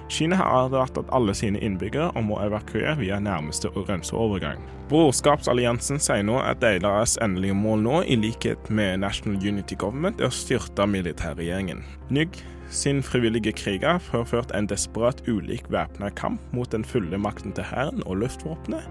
Kina 0.08 0.36
har 0.36 0.64
advart 0.64 0.98
alle 1.12 1.34
sine 1.36 1.60
innbyggere 1.60 2.10
om 2.16 2.30
å 2.32 2.40
evakuere 2.40 2.94
via 2.96 3.18
nærmeste 3.20 3.68
grenseovergang. 3.74 4.62
Brorskapsalliansen 4.88 6.00
sier 6.00 6.24
nå 6.24 6.38
at 6.40 6.62
deres 6.64 7.18
endelige 7.20 7.56
mål 7.56 7.82
nå, 7.84 7.96
i 8.08 8.16
likhet 8.16 8.70
med 8.72 9.02
National 9.04 9.36
Unity 9.36 9.76
Government, 9.76 10.20
er 10.20 10.30
å 10.30 10.34
styrte 10.34 10.88
militærregjeringen. 10.88 11.84
NYG 12.08 12.40
sin 12.72 13.02
frivillige 13.04 13.52
kriger 13.56 14.00
har 14.10 14.24
ført 14.28 14.50
en 14.56 14.66
desperat 14.68 15.20
ulik 15.28 15.68
væpna 15.72 16.10
kamp 16.16 16.40
mot 16.52 16.68
den 16.72 16.84
fulle 16.84 17.16
makten 17.20 17.52
til 17.56 17.64
hæren 17.64 18.04
og 18.04 18.20
luftvåpenet, 18.24 18.84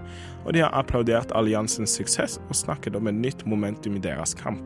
og 0.46 0.54
de 0.54 0.64
har 0.64 0.74
applaudert 0.74 1.34
alliansens 1.38 1.94
suksess 1.98 2.38
og 2.48 2.58
snakket 2.58 2.98
om 2.98 3.10
et 3.10 3.18
nytt 3.18 3.46
momentum 3.46 3.98
i 3.98 4.02
deres 4.02 4.34
kamp. 4.38 4.62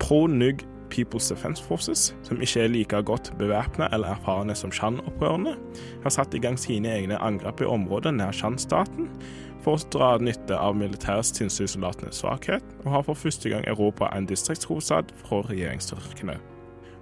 Pro-NUG 0.00 0.64
People's 0.94 1.28
Defense 1.28 1.62
Forces, 1.62 2.12
som 2.22 2.40
ikke 2.42 2.62
er 2.62 2.70
like 2.70 3.00
godt 3.02 3.32
bevæpna 3.38 3.88
eller 3.92 4.14
erfarne 4.14 4.54
som 4.54 4.72
Shan-opprørerne, 4.72 5.56
har 6.04 6.14
satt 6.14 6.34
i 6.34 6.42
gang 6.42 6.58
sine 6.60 6.92
egne 6.94 7.18
angrep 7.18 7.64
i 7.64 7.68
områder 7.68 8.14
nær 8.14 8.34
Shan-staten 8.34 9.10
for 9.64 9.78
å 9.78 9.90
dra 9.90 10.10
nytte 10.20 10.56
av 10.60 10.76
militærets 10.76 11.32
tilsynssoldatenes 11.38 12.20
svakhet, 12.20 12.64
og 12.84 12.92
har 12.92 13.06
for 13.06 13.18
første 13.18 13.50
gang 13.50 13.64
erobra 13.70 14.10
en 14.14 14.28
distriktshovedstad 14.28 15.10
fra 15.24 15.40
regjeringsstyrkene. 15.48 16.36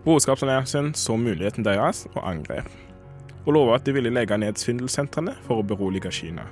Broderskapsalliansen 0.06 0.94
så 0.98 1.18
muligheten 1.18 1.66
deres 1.66 2.06
og 2.14 2.22
angrep, 2.24 2.70
og 3.44 3.54
lova 3.58 3.76
at 3.78 3.86
de 3.86 3.94
ville 3.98 4.14
legge 4.14 4.38
ned 4.38 4.58
svindelsentrene 4.62 5.36
for 5.46 5.60
å 5.60 5.66
berolige 5.66 6.14
Kina. 6.14 6.46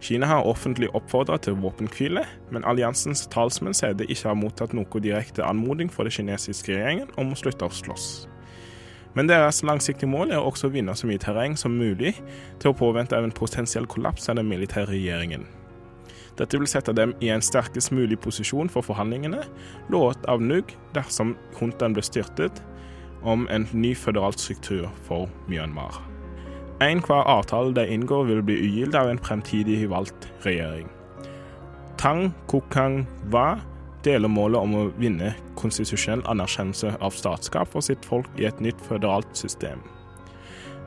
Kina 0.00 0.26
har 0.30 0.46
offentlig 0.46 0.88
oppfordra 0.94 1.38
til 1.42 1.56
våpenhvile, 1.58 2.22
men 2.54 2.64
alliansens 2.64 3.24
talsmenn 3.32 3.74
sier 3.74 3.96
de 3.98 4.06
ikke 4.06 4.30
har 4.30 4.38
mottatt 4.38 4.74
noe 4.76 5.02
direkte 5.02 5.42
anmodning 5.42 5.90
fra 5.90 6.06
den 6.06 6.14
kinesiske 6.14 6.76
regjeringen 6.76 7.10
om 7.18 7.34
å 7.34 7.38
slutte 7.38 7.66
å 7.66 7.74
slåss. 7.74 8.08
Men 9.18 9.26
deres 9.26 9.64
langsiktige 9.66 10.10
mål 10.10 10.30
er 10.30 10.44
også 10.44 10.68
å 10.68 10.74
vinne 10.74 10.94
så 10.94 11.08
mye 11.10 11.18
terreng 11.18 11.56
som 11.58 11.74
mulig 11.74 12.14
til 12.62 12.70
å 12.70 12.76
påvente 12.78 13.16
av 13.18 13.26
en 13.26 13.34
potensiell 13.34 13.88
kollaps 13.90 14.28
av 14.30 14.38
den 14.38 14.46
militære 14.46 14.92
regjeringen. 14.92 15.48
Dette 16.38 16.60
vil 16.60 16.70
sette 16.70 16.94
dem 16.94 17.16
i 17.24 17.32
en 17.34 17.42
sterkest 17.42 17.90
mulig 17.90 18.20
posisjon 18.22 18.70
for 18.70 18.86
forhandlingene, 18.86 19.42
lovet 19.90 20.28
av 20.30 20.44
NUG 20.44 20.76
dersom 20.94 21.34
juntaen 21.58 21.96
ble 21.96 22.04
styrtet, 22.06 22.62
om 23.26 23.48
en 23.50 23.66
ny 23.74 23.96
føderal 23.98 24.38
struktur 24.38 24.86
for 25.08 25.26
Myanmar. 25.50 25.98
Enhver 26.80 27.26
avtale 27.26 27.74
de 27.74 27.86
inngår, 27.90 28.24
vil 28.24 28.42
bli 28.42 28.54
ugyldig 28.62 28.98
av 29.00 29.10
en 29.10 29.18
fremtidig 29.18 29.88
valgt 29.90 30.28
regjering. 30.44 30.86
Tang 31.98 32.30
Kukang 32.46 33.06
Wa 33.32 33.56
deler 34.06 34.30
målet 34.30 34.62
om 34.62 34.76
å 34.78 34.84
vinne 35.00 35.32
konstitusjonell 35.58 36.22
anerkjennelse 36.30 36.94
av 37.02 37.16
statskap 37.18 37.72
for 37.72 37.82
sitt 37.82 38.06
folk 38.06 38.30
i 38.38 38.46
et 38.46 38.60
nytt 38.62 38.78
føderalt 38.86 39.32
system. 39.36 39.82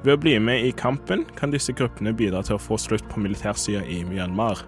Ved 0.06 0.15
å 0.15 0.21
bli 0.21 0.38
med 0.39 0.63
i 0.65 0.71
kampen 0.71 1.27
kan 1.36 1.51
disse 1.51 1.75
gruppene 1.77 2.15
bidra 2.15 2.39
til 2.47 2.56
å 2.56 2.62
få 2.62 2.80
slutt 2.80 3.04
på 3.12 3.19
militærsida 3.21 3.84
i 3.84 3.99
Myanmar. 4.08 4.63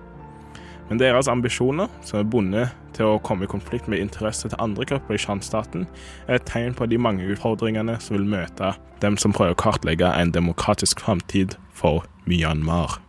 Men 0.90 1.00
deres 1.00 1.30
ambisjoner, 1.32 1.92
som 2.04 2.20
er 2.20 2.28
bundet 2.28 2.74
til 2.94 3.08
å 3.10 3.22
komme 3.24 3.48
i 3.48 3.52
konflikt 3.52 3.88
med 3.90 4.02
interesser 4.04 4.52
til 4.52 4.62
andre 4.62 4.86
grupper 4.90 5.16
i 5.16 5.22
Shan-staten, 5.22 5.88
er 6.28 6.38
et 6.38 6.48
tegn 6.50 6.76
på 6.78 6.88
de 6.92 7.00
mange 7.02 7.26
utfordringene 7.34 7.98
som 8.04 8.18
vil 8.18 8.28
møte 8.28 8.74
dem 9.04 9.18
som 9.20 9.36
prøver 9.36 9.56
å 9.56 9.62
kartlegge 9.64 10.12
en 10.20 10.34
demokratisk 10.36 11.04
framtid 11.04 11.58
for 11.74 12.06
Myanmar. 12.30 13.00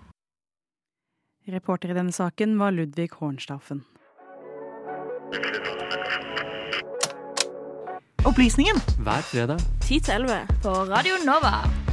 Reporter 1.50 1.92
i 1.92 1.98
denne 1.98 2.14
saken 2.14 2.56
var 2.58 2.72
Ludvig 2.72 3.10
Hornstaffen. 3.20 3.84
Opplysningen 8.24 8.80
hver 9.04 9.26
fredag 9.28 9.60
10 9.84 10.06
til 10.06 10.14
11 10.24 10.60
på 10.64 10.78
Radio 10.88 11.20
Nova. 11.28 11.83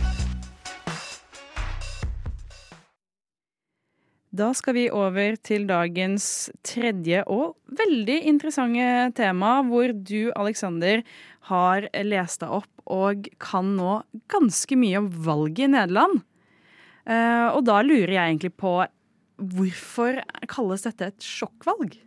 Da 4.31 4.53
skal 4.55 4.77
vi 4.77 4.85
over 4.95 5.35
til 5.43 5.65
dagens 5.67 6.25
tredje 6.63 7.19
og 7.27 7.57
veldig 7.75 8.15
interessante 8.31 9.09
tema, 9.17 9.57
hvor 9.67 9.91
du, 9.91 10.31
Alexander, 10.39 11.01
har 11.49 11.87
lest 12.07 12.39
deg 12.39 12.53
opp 12.61 12.83
og 12.87 13.27
kan 13.43 13.73
nå 13.75 13.97
ganske 14.31 14.77
mye 14.79 15.01
om 15.01 15.09
valget 15.25 15.65
i 15.65 15.71
Nederland. 15.73 16.21
Eh, 17.03 17.47
og 17.51 17.65
da 17.67 17.81
lurer 17.83 18.13
jeg 18.15 18.21
egentlig 18.29 18.53
på 18.55 18.71
hvorfor 19.51 20.21
kalles 20.47 20.85
dette 20.85 21.09
et 21.11 21.27
sjokkvalg? 21.27 21.97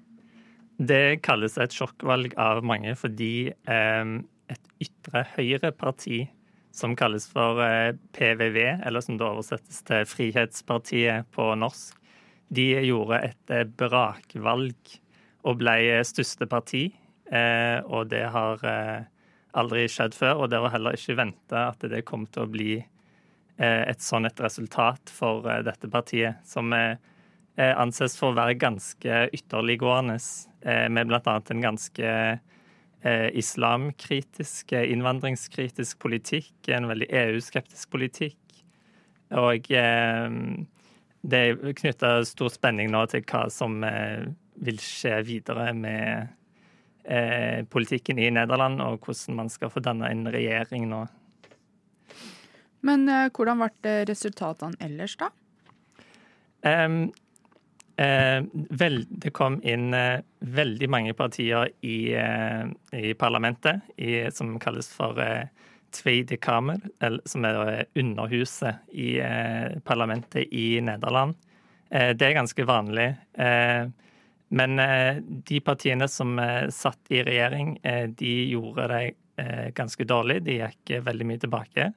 Det 0.81 1.21
kalles 1.27 1.59
et 1.61 1.77
sjokkvalg 1.77 2.33
av 2.41 2.63
mange 2.65 2.95
fordi 2.97 3.51
eh, 3.53 4.15
et 4.55 4.73
ytre 4.87 5.27
høyre-parti 5.35 6.23
som 6.75 6.97
kalles 6.97 7.29
for 7.31 7.61
eh, 7.63 7.93
PVV, 8.17 8.59
eller 8.81 9.05
som 9.05 9.21
det 9.21 9.29
oversettes 9.29 9.83
til 9.85 10.09
Frihetspartiet 10.09 11.29
på 11.37 11.51
norsk, 11.61 12.01
de 12.55 12.69
gjorde 12.87 13.21
et 13.29 13.53
eh, 13.53 13.67
brakvalg 13.67 14.95
og 15.45 15.59
ble 15.61 15.77
største 16.07 16.49
parti. 16.51 16.87
Eh, 17.33 17.79
og 17.85 18.11
det 18.13 18.25
har 18.35 18.65
eh, 18.69 19.07
aldri 19.59 19.87
skjedd 19.91 20.17
før, 20.17 20.45
og 20.45 20.53
det 20.53 20.61
var 20.63 20.75
heller 20.75 20.97
ikke 20.97 21.19
venta 21.19 21.69
at 21.73 21.87
det 21.91 22.05
kom 22.09 22.27
til 22.27 22.47
å 22.47 22.51
bli 22.51 22.75
et 23.55 24.03
sånn 24.03 24.27
et 24.27 24.41
resultat 24.43 25.13
for 25.15 25.45
dette 25.63 25.87
partiet, 25.87 26.41
som 26.43 26.73
anses 26.75 28.17
for 28.19 28.33
å 28.33 28.35
være 28.35 28.57
ganske 28.59 29.21
ytterliggående, 29.39 30.17
med 30.91 31.07
bl.a. 31.07 31.37
en 31.39 31.63
ganske 31.63 32.09
islamkritisk, 33.39 34.75
innvandringskritisk 34.75 36.03
politikk, 36.03 36.51
en 36.67 36.91
veldig 36.91 37.07
EU-skeptisk 37.21 37.95
politikk. 37.95 38.59
Og 39.39 39.71
det 41.25 41.41
er 41.41 41.77
knytta 41.81 42.17
stor 42.29 42.53
spenning 42.53 42.91
nå 42.93 43.05
til 43.09 43.25
hva 43.29 43.47
som 43.53 43.79
eh, 43.87 44.27
vil 44.65 44.81
skje 44.83 45.17
videre 45.25 45.71
med 45.77 46.29
eh, 47.05 47.65
politikken 47.71 48.21
i 48.21 48.31
Nederland, 48.35 48.83
og 48.85 49.01
hvordan 49.05 49.41
man 49.41 49.53
skal 49.53 49.73
få 49.73 49.83
danna 49.85 50.11
en 50.13 50.27
regjering 50.29 50.89
nå. 50.91 51.05
Men 52.85 53.09
eh, 53.09 53.31
hvordan 53.33 53.65
ble 53.65 53.99
resultatene 54.11 54.77
ellers, 54.85 55.17
da? 55.21 55.31
Um, 56.65 57.13
eh, 58.01 58.45
vel, 58.53 59.03
det 59.09 59.33
kom 59.37 59.59
inn 59.65 59.97
eh, 59.97 60.21
veldig 60.45 60.89
mange 60.93 61.17
partier 61.17 61.73
i, 61.81 61.99
eh, 62.17 62.69
i 63.01 63.15
parlamentet, 63.17 63.85
i, 63.97 64.27
som 64.33 64.59
kalles 64.61 64.93
for 64.93 65.17
Tweede 65.17 65.51
Kamer, 66.41 66.81
som 67.25 67.45
er 67.45 67.87
underhuset 67.95 68.91
i 68.93 69.19
parlamentet 69.85 70.49
i 70.53 70.81
Nederland. 70.81 71.35
Det 71.91 72.27
er 72.27 72.35
ganske 72.35 72.65
vanlig. 72.67 73.15
Men 74.55 74.77
de 75.47 75.61
partiene 75.61 76.09
som 76.09 76.39
satt 76.71 77.13
i 77.15 77.23
regjering, 77.23 77.77
de 78.17 78.33
gjorde 78.51 78.89
det 78.91 79.05
ganske 79.75 80.05
dårlig. 80.05 80.41
De 80.47 80.59
gikk 80.59 80.97
veldig 81.07 81.29
mye 81.29 81.43
tilbake. 81.43 81.93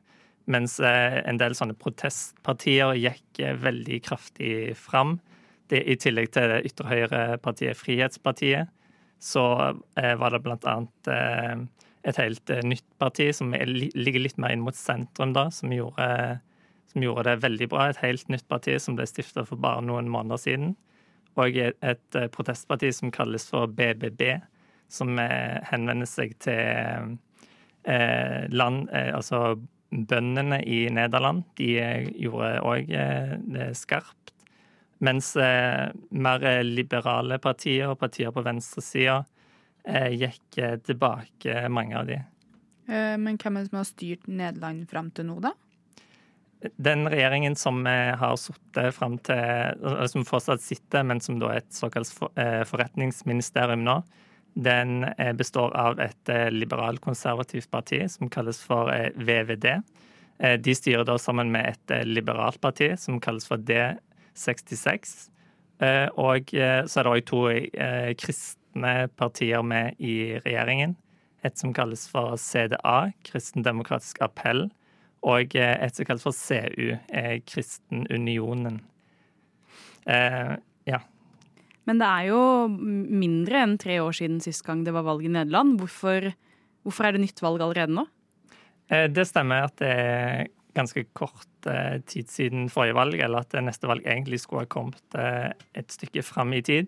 Mens 0.46 0.80
en 0.80 1.40
del 1.42 1.56
sånne 1.58 1.78
protestpartier 1.80 2.94
gikk 3.00 3.42
veldig 3.64 4.02
kraftig 4.06 4.78
fram. 4.78 5.18
Det, 5.68 5.82
I 5.84 5.98
tillegg 6.00 6.32
til 6.32 6.48
det 6.52 6.62
ytre 6.70 6.88
høyre-partiet 6.92 7.78
Frihetspartiet, 7.78 8.72
så 9.20 9.44
eh, 9.98 10.14
var 10.20 10.32
det 10.32 10.44
blant 10.46 10.68
annet 10.70 11.10
eh, 11.12 11.56
et 12.08 12.20
helt 12.22 12.52
eh, 12.54 12.64
nytt 12.66 12.86
parti 13.02 13.30
som 13.36 13.54
ligger 13.54 14.24
litt 14.24 14.40
mer 14.42 14.56
inn 14.56 14.66
mot 14.66 14.76
sentrum, 14.78 15.34
da, 15.36 15.48
som 15.54 15.74
gjorde, 15.74 16.08
som 16.92 17.04
gjorde 17.04 17.28
det 17.30 17.44
veldig 17.46 17.70
bra. 17.74 17.90
Et 17.90 18.04
helt 18.04 18.30
nytt 18.34 18.48
parti 18.50 18.78
som 18.82 18.98
ble 18.98 19.08
stifta 19.10 19.46
for 19.48 19.60
bare 19.62 19.84
noen 19.86 20.10
måneder 20.12 20.42
siden. 20.42 20.76
Og 21.38 21.58
et, 21.62 21.78
et 21.86 22.20
protestparti 22.34 22.90
som 22.96 23.14
kalles 23.14 23.46
for 23.46 23.70
BBB, 23.70 24.40
som 24.90 25.20
henvender 25.20 26.08
seg 26.08 26.32
til 26.40 27.18
land 27.88 28.88
Altså 28.90 29.58
bøndene 29.92 30.62
i 30.64 30.80
Nederland. 30.92 31.44
De 31.60 31.68
gjorde 32.24 32.54
òg 32.66 32.90
det 33.54 33.68
skarpt 33.78 34.34
mens 35.04 35.36
eh, 35.36 35.90
mer 36.10 36.46
liberale 36.64 37.38
partier 37.42 37.92
og 37.92 38.00
partier 38.02 38.34
på 38.34 38.44
venstresida 38.46 39.20
eh, 39.22 39.34
gikk 39.88 40.58
eh, 40.58 40.76
tilbake, 40.84 41.62
mange 41.70 41.98
av 42.00 42.10
de. 42.10 42.20
Men 42.88 43.36
hvem 43.36 43.58
er 43.58 43.66
det 43.66 43.70
som 43.72 43.82
har 43.82 43.88
styrt 43.88 44.28
Nederland 44.32 44.86
fram 44.88 45.10
til 45.12 45.28
nå, 45.28 45.42
da? 45.44 45.52
Den 46.80 47.04
regjeringen 47.12 47.58
som 47.60 47.82
har 47.86 48.38
sittet 48.40 48.96
fram 48.96 49.18
til 49.28 50.08
Som 50.10 50.24
fortsatt 50.26 50.64
sitter, 50.64 51.04
men 51.04 51.20
som 51.22 51.36
da 51.38 51.52
er 51.52 51.60
et 51.60 51.76
såkalt 51.76 52.10
forretningsministerium 52.72 53.84
nå, 53.84 53.98
den 54.56 55.04
består 55.38 55.76
av 55.78 56.00
et 56.00 56.32
liberal-konservativt 56.56 57.70
parti 57.70 58.00
som 58.10 58.32
kalles 58.32 58.64
for 58.64 58.90
VVD. 59.20 59.68
De 60.64 60.78
styrer 60.80 61.06
da 61.06 61.20
sammen 61.20 61.52
med 61.52 61.76
et 61.76 62.08
liberalt 62.08 62.64
parti 62.64 62.94
som 62.98 63.20
kalles 63.20 63.46
for 63.52 63.60
D 63.60 63.78
66. 64.38 65.28
Eh, 65.80 66.08
og 66.18 66.54
eh, 66.58 66.82
så 66.90 67.02
er 67.02 67.06
det 67.06 67.14
òg 67.14 67.26
to 67.30 67.42
eh, 67.54 68.12
kristne 68.78 69.08
partier 69.18 69.64
med 69.64 69.96
i 70.00 70.40
regjeringen. 70.44 70.96
Et 71.44 71.58
som 71.58 71.74
kalles 71.74 72.08
for 72.10 72.38
CDA, 72.38 73.12
Kristendemokratisk 73.24 74.22
appell, 74.22 74.70
og 75.24 75.56
et 75.56 75.96
som 75.96 76.06
kalles 76.06 76.24
for 76.24 76.34
CU, 76.34 76.98
Kristenunionen. 77.46 78.82
Ja. 80.08 81.00
Men 81.86 82.00
det 82.00 82.08
er 82.08 82.28
jo 82.30 82.68
mindre 82.68 83.64
enn 83.64 83.78
tre 83.78 84.00
år 84.02 84.12
siden 84.12 84.40
sist 84.42 84.66
gang 84.66 84.84
det 84.84 84.94
var 84.94 85.06
valg 85.08 85.26
i 85.26 85.32
Nederland. 85.32 85.80
Hvorfor, 85.80 86.34
hvorfor 86.84 87.06
er 87.06 87.16
det 87.16 87.24
nytt 87.24 87.42
valg 87.42 87.62
allerede 87.62 87.96
nå? 87.96 88.06
Det 88.88 89.28
stemmer 89.28 89.68
at 89.68 89.78
det 89.80 89.92
er 89.92 90.48
ganske 90.78 91.04
kort 91.18 91.68
eh, 91.68 92.00
tid 92.08 92.30
siden 92.30 92.70
forrige 92.70 92.96
valg, 92.96 93.20
eller 93.20 93.44
at 93.44 93.56
neste 93.66 93.90
valg 93.90 94.06
egentlig 94.06 94.40
skulle 94.44 94.66
ha 94.66 94.70
kommet 94.70 95.18
eh, 95.18 95.52
et 95.76 95.92
stykke 95.92 96.24
fram 96.24 96.54
i 96.54 96.62
tid. 96.62 96.88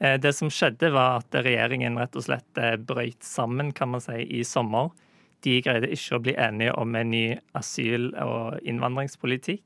Eh, 0.00 0.16
det 0.20 0.32
som 0.36 0.50
skjedde, 0.52 0.92
var 0.94 1.20
at 1.20 1.38
regjeringen 1.44 1.98
rett 2.00 2.16
og 2.18 2.26
slett 2.26 2.60
brøyt 2.88 3.24
sammen, 3.26 3.72
kan 3.76 3.92
man 3.94 4.04
si, 4.04 4.18
i 4.24 4.42
sommer. 4.46 4.90
De 5.44 5.60
greide 5.64 5.88
ikke 5.92 6.18
å 6.18 6.24
bli 6.24 6.36
enige 6.36 6.76
om 6.80 6.96
en 6.96 7.12
ny 7.12 7.24
asyl- 7.56 8.12
og 8.20 8.60
innvandringspolitikk. 8.68 9.64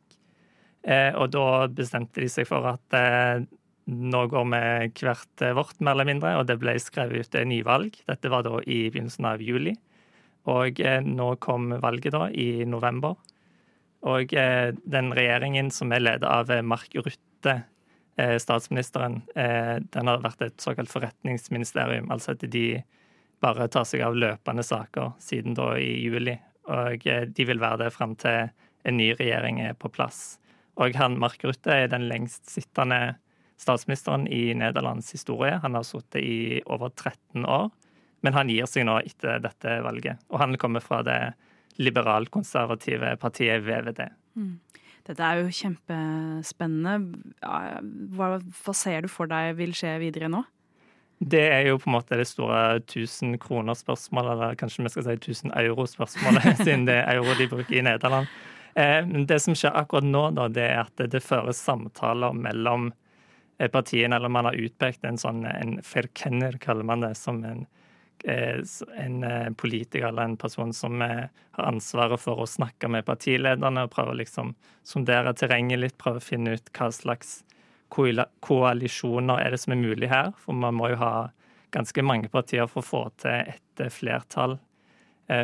Og 1.17 1.31
da 1.33 1.45
bestemte 1.73 2.21
de 2.21 2.29
seg 2.29 2.45
for 2.47 2.67
at 2.69 2.97
nå 3.89 4.21
går 4.31 4.45
vi 4.53 4.61
hvert 5.01 5.45
vårt, 5.57 5.81
mer 5.81 5.97
eller 5.97 6.07
mindre, 6.11 6.35
og 6.37 6.45
det 6.47 6.59
ble 6.61 6.77
skrevet 6.79 7.25
ut 7.25 7.39
nyvalg. 7.49 7.97
Dette 8.07 8.31
var 8.31 8.45
da 8.45 8.61
i 8.61 8.85
begynnelsen 8.93 9.27
av 9.33 9.43
juli. 9.43 9.73
Og 10.53 10.79
nå 11.09 11.29
kom 11.43 11.73
valget 11.83 12.15
da 12.15 12.29
i 12.29 12.69
november. 12.69 13.17
Og 14.05 14.35
eh, 14.37 14.71
den 14.85 15.13
regjeringen 15.17 15.71
som 15.73 15.93
er 15.95 16.03
ledet 16.03 16.29
av 16.29 16.51
eh, 16.53 16.65
Mark 16.65 16.93
Rutte, 16.99 17.55
eh, 17.55 17.65
statsministeren, 18.15 19.23
den 19.35 20.11
har 20.11 20.21
vært 20.23 20.43
et 20.47 20.61
såkalt 20.63 20.93
forretningsministerium. 20.93 22.11
Altså 22.15 22.37
at 22.37 22.45
de 22.53 22.67
bare 23.43 23.67
tar 23.69 23.85
seg 23.89 24.05
av 24.07 24.15
løpende 24.15 24.63
saker 24.63 25.17
siden 25.23 25.57
da 25.59 25.73
i 25.81 25.97
juli. 26.05 26.37
Og 26.71 27.03
de 27.05 27.47
vil 27.49 27.61
være 27.61 27.85
det 27.85 27.91
fram 27.93 28.15
til 28.21 28.53
en 28.85 28.97
ny 28.97 29.11
regjering 29.19 29.61
er 29.65 29.75
på 29.75 29.91
plass. 29.93 30.39
Og 30.81 30.95
han 30.99 31.19
Mark 31.21 31.43
Rutte 31.47 31.75
er 31.75 31.91
den 31.91 32.07
lengstsittende 32.11 33.17
statsministeren 33.61 34.27
i 34.29 34.55
Nederlands 34.59 35.13
historie. 35.15 35.59
Han 35.63 35.75
har 35.79 35.87
sittet 35.87 36.23
i 36.23 36.61
over 36.67 36.91
13 36.91 37.47
år, 37.47 37.71
men 38.25 38.35
han 38.35 38.51
gir 38.51 38.67
seg 38.71 38.87
nå 38.89 38.99
etter 39.03 39.43
dette 39.45 39.79
valget. 39.85 40.23
Og 40.33 40.41
han 40.43 40.57
kommer 40.61 40.85
fra 40.85 41.03
det 41.07 41.19
liberalkonservative 41.83 43.17
partiet 43.23 43.63
VVD. 43.67 44.03
Mm. 44.39 44.59
Dette 45.05 45.21
er 45.21 45.43
jo 45.43 45.53
kjempespennende. 45.53 46.95
Hva, 48.17 48.29
hva, 48.41 48.75
ser 48.77 49.05
du 49.05 49.11
for 49.13 49.29
deg 49.29 49.53
vil 49.59 49.75
skje 49.77 49.99
videre 50.01 50.31
nå? 50.33 50.41
Det 51.25 51.43
er 51.53 51.69
jo 51.69 51.79
på 51.81 51.89
en 51.89 51.95
måte 51.99 52.17
det 52.19 52.27
store 52.29 52.81
1000 52.81 53.37
kroner-spørsmålet, 53.41 54.33
eller 54.33 54.59
kanskje 54.61 54.85
vi 54.85 54.93
skal 54.93 55.07
si 55.07 55.15
1000 55.21 55.55
euro-spørsmålet, 55.61 56.49
siden 56.65 56.89
det 56.89 56.99
er 57.03 57.19
euro 57.19 57.37
de 57.39 57.49
bruker 57.53 57.79
i 57.79 57.85
Nederland. 57.85 58.33
Eh, 58.75 59.07
det 59.29 59.39
som 59.45 59.57
skjer 59.57 59.77
akkurat 59.79 60.09
nå, 60.09 60.25
da, 60.37 60.49
det 60.51 60.67
er 60.67 60.83
at 60.83 61.05
det 61.13 61.23
føres 61.23 61.61
samtaler 61.63 62.35
mellom 62.35 62.91
eh, 63.59 63.71
partiene, 63.71 64.17
eller 64.17 64.33
man 64.33 64.51
har 64.51 64.59
utpekt 64.59 65.05
en 65.05 65.21
sånn 65.21 65.45
en 65.47 65.79
kaller 66.59 66.85
man 66.85 67.05
det, 67.05 67.15
som 67.21 67.45
en 67.45 67.67
en 68.25 69.25
eh, 69.25 69.51
politiker 69.51 70.09
eller 70.09 70.23
en 70.23 70.37
person 70.37 70.73
som 70.73 71.03
eh, 71.03 71.29
har 71.51 71.65
ansvaret 71.65 72.21
for 72.21 72.41
å 72.41 72.49
snakke 72.49 72.89
med 72.89 73.05
partilederne 73.05 73.85
og 73.85 73.93
prøve 73.93 74.15
å 74.15 74.19
liksom 74.19 74.55
sondere 74.87 75.35
terrenget 75.37 75.81
litt, 75.81 75.99
prøve 76.01 76.23
å 76.23 76.25
finne 76.25 76.57
ut 76.57 76.71
hva 76.77 76.91
slags 76.93 77.43
koalisjoner 77.95 79.43
er 79.43 79.55
det 79.55 79.61
som 79.63 79.75
er 79.75 79.83
mulig 79.83 80.09
her. 80.11 80.33
For 80.41 80.57
man 80.57 80.79
må 80.79 80.91
jo 80.95 81.01
ha 81.03 81.15
ganske 81.75 82.03
mange 82.07 82.31
partier 82.33 82.67
for 82.71 82.83
å 82.83 82.87
få 82.87 83.03
til 83.23 83.53
et 83.53 83.85
flertall 83.93 84.57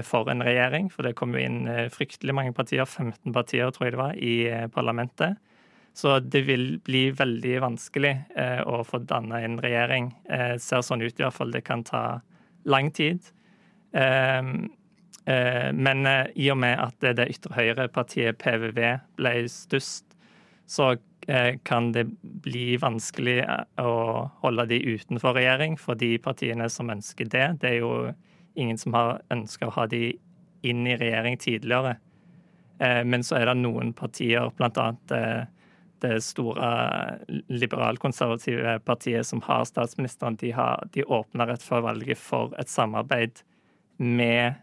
for 0.06 0.28
en 0.28 0.42
regjering. 0.42 0.88
For 0.90 1.06
det 1.06 1.14
kom 1.18 1.36
jo 1.36 1.44
inn 1.44 1.68
fryktelig 1.94 2.34
mange 2.34 2.54
partier, 2.56 2.82
15 2.84 3.30
partier 3.36 3.70
tror 3.70 3.86
jeg 3.86 3.94
det 3.94 4.00
var, 4.00 4.18
i 4.18 4.34
parlamentet. 4.74 5.38
Så 5.94 6.18
det 6.18 6.42
vil 6.48 6.80
bli 6.82 7.04
veldig 7.14 7.54
vanskelig 7.62 8.16
å 8.66 8.82
få 8.88 8.98
danna 9.06 9.44
en 9.46 9.60
regjering. 9.62 10.10
Det 10.26 10.58
ser 10.64 10.82
sånn 10.86 11.06
ut 11.06 11.14
i 11.14 11.22
hvert 11.22 11.38
fall. 11.38 11.54
Det 11.54 11.62
kan 11.66 11.86
ta 11.86 12.02
lang 12.64 12.90
tid. 12.90 13.20
Ehm, 13.92 14.70
eh, 15.26 15.72
men 15.72 16.06
eh, 16.06 16.26
i 16.34 16.50
og 16.52 16.58
med 16.62 16.78
at 16.78 17.06
det 17.16 17.28
ytre 17.32 17.54
høyre-partiet 17.56 18.38
PVV 18.40 18.80
ble 19.18 19.34
størst, 19.50 20.06
så 20.70 20.92
eh, 21.28 21.56
kan 21.66 21.90
det 21.96 22.06
bli 22.44 22.76
vanskelig 22.80 23.40
å 23.82 23.94
holde 24.44 24.68
de 24.70 24.82
utenfor 24.94 25.34
regjering 25.38 25.78
for 25.80 25.98
de 25.98 26.16
partiene 26.22 26.68
som 26.70 26.92
ønsker 26.92 27.30
det. 27.30 27.46
Det 27.62 27.74
er 27.74 27.80
jo 27.80 27.94
ingen 28.54 28.78
som 28.78 28.94
har 28.94 29.20
ønska 29.32 29.68
å 29.68 29.76
ha 29.78 29.86
de 29.90 30.12
inn 30.66 30.86
i 30.86 30.98
regjering 31.00 31.38
tidligere. 31.40 31.96
Men 32.80 33.20
så 33.24 33.36
er 33.36 33.50
det 33.50 33.58
noen 33.60 33.90
partier, 33.92 34.46
blant 34.56 34.78
annet 34.80 35.50
det 36.02 36.20
store 36.24 36.70
liberalkonservative 37.52 38.78
partiet 38.86 39.26
som 39.26 39.42
har 39.46 39.64
statsministeren, 39.68 40.38
de, 40.40 40.52
har, 40.56 40.88
de 40.94 41.04
åpna 41.04 41.46
rett 41.50 41.64
før 41.64 41.84
valget 41.88 42.20
for 42.20 42.54
et 42.60 42.70
samarbeid 42.70 43.42
med, 44.00 44.60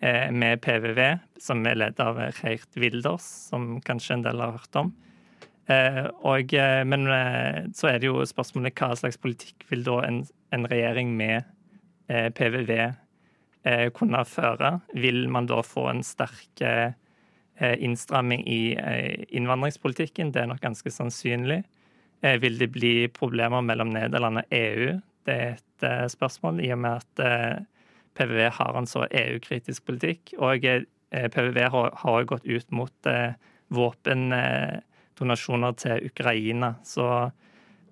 eh, 0.00 0.30
med 0.32 0.62
PVV, 0.64 1.00
som 1.40 1.64
er 1.66 1.80
ledet 1.80 2.02
av 2.02 2.20
Reirt 2.40 2.78
Wilders, 2.78 3.26
som 3.50 3.76
kanskje 3.84 4.18
en 4.18 4.26
del 4.26 4.40
har 4.40 4.56
hørt 4.56 4.80
om. 4.80 4.92
Eh, 5.68 6.04
og, 6.22 6.54
eh, 6.54 6.84
men 6.84 7.08
så 7.74 7.90
er 7.90 7.98
det 7.98 8.10
jo 8.10 8.26
spørsmålet 8.26 8.76
hva 8.78 8.94
slags 8.96 9.20
politikk 9.20 9.66
vil 9.70 9.84
da 9.86 10.00
en, 10.06 10.22
en 10.54 10.68
regjering 10.70 11.16
med 11.16 11.52
PVV 12.06 12.70
kunne 13.98 14.20
føre? 14.30 14.68
Vil 14.94 15.24
man 15.26 15.48
da 15.50 15.58
få 15.66 15.88
en 15.90 16.04
sterk 16.06 16.62
Eh, 16.62 16.92
innstramming 17.60 18.46
i 18.46 18.76
eh, 18.76 19.24
innvandringspolitikken. 19.28 20.32
Det 20.32 20.40
er 20.42 20.46
nok 20.50 20.60
ganske 20.60 20.90
sannsynlig. 20.92 21.62
Eh, 22.20 22.40
vil 22.42 22.58
det 22.58 22.66
bli 22.74 23.08
problemer 23.08 23.60
mellom 23.64 23.90
Nederland 23.94 24.38
og 24.42 24.46
EU? 24.58 25.00
Det 25.26 25.34
er 25.34 25.56
et 25.56 26.12
spørsmål, 26.12 26.60
i 26.64 26.72
og 26.72 26.78
med 26.84 26.92
at 27.02 27.14
PVV 28.16 28.40
har 28.54 28.78
en 28.78 28.86
så 28.88 29.06
EU-kritisk 29.10 29.84
politikk. 29.84 30.34
Og 30.38 30.60
PVV 31.10 31.58
har 31.74 31.90
òg 32.06 32.26
gått 32.30 32.46
ut 32.46 32.70
mot 32.70 33.08
våpendonasjoner 33.74 35.72
til 35.82 36.06
Ukraina. 36.06 36.74
Så 36.86 37.30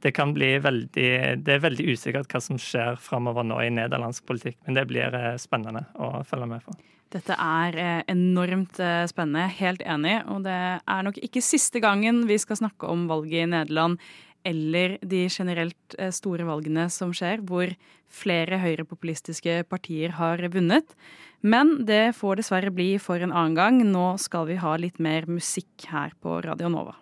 det 0.00 0.14
kan 0.14 0.32
bli 0.32 0.62
veldig 0.62 1.10
Det 1.42 1.52
er 1.58 1.66
veldig 1.66 1.88
usikkert 1.90 2.30
hva 2.30 2.40
som 2.40 2.58
skjer 2.62 2.94
framover 3.02 3.42
nå 3.42 3.58
i 3.66 3.74
nederlandsk 3.74 4.22
politikk, 4.30 4.62
men 4.64 4.74
det 4.78 4.86
blir 4.88 5.10
spennende 5.42 5.90
å 5.98 6.22
følge 6.22 6.46
med 6.54 6.62
på. 6.62 6.93
Dette 7.14 7.34
er 7.38 7.76
eh, 7.78 8.02
enormt 8.10 8.80
eh, 8.82 9.04
spennende, 9.06 9.46
helt 9.60 9.84
enig. 9.86 10.16
Og 10.32 10.42
det 10.46 10.60
er 10.82 11.04
nok 11.06 11.18
ikke 11.22 11.42
siste 11.44 11.78
gangen 11.82 12.24
vi 12.26 12.38
skal 12.42 12.58
snakke 12.58 12.90
om 12.90 13.06
valget 13.10 13.44
i 13.44 13.50
Nederland 13.52 14.00
eller 14.44 14.98
de 15.00 15.24
generelt 15.32 15.96
eh, 15.98 16.10
store 16.12 16.44
valgene 16.48 16.88
som 16.92 17.14
skjer, 17.16 17.44
hvor 17.46 17.70
flere 18.12 18.58
høyrepopulistiske 18.60 19.62
partier 19.70 20.16
har 20.18 20.42
vunnet. 20.52 20.96
Men 21.44 21.84
det 21.86 22.16
får 22.18 22.40
dessverre 22.40 22.72
bli 22.74 22.94
for 22.98 23.22
en 23.22 23.32
annen 23.32 23.56
gang. 23.56 23.80
Nå 23.86 24.16
skal 24.20 24.48
vi 24.50 24.58
ha 24.60 24.74
litt 24.80 24.98
mer 24.98 25.28
musikk 25.30 25.86
her 25.92 26.16
på 26.20 26.40
Radio 26.44 26.70
Nova. 26.72 26.96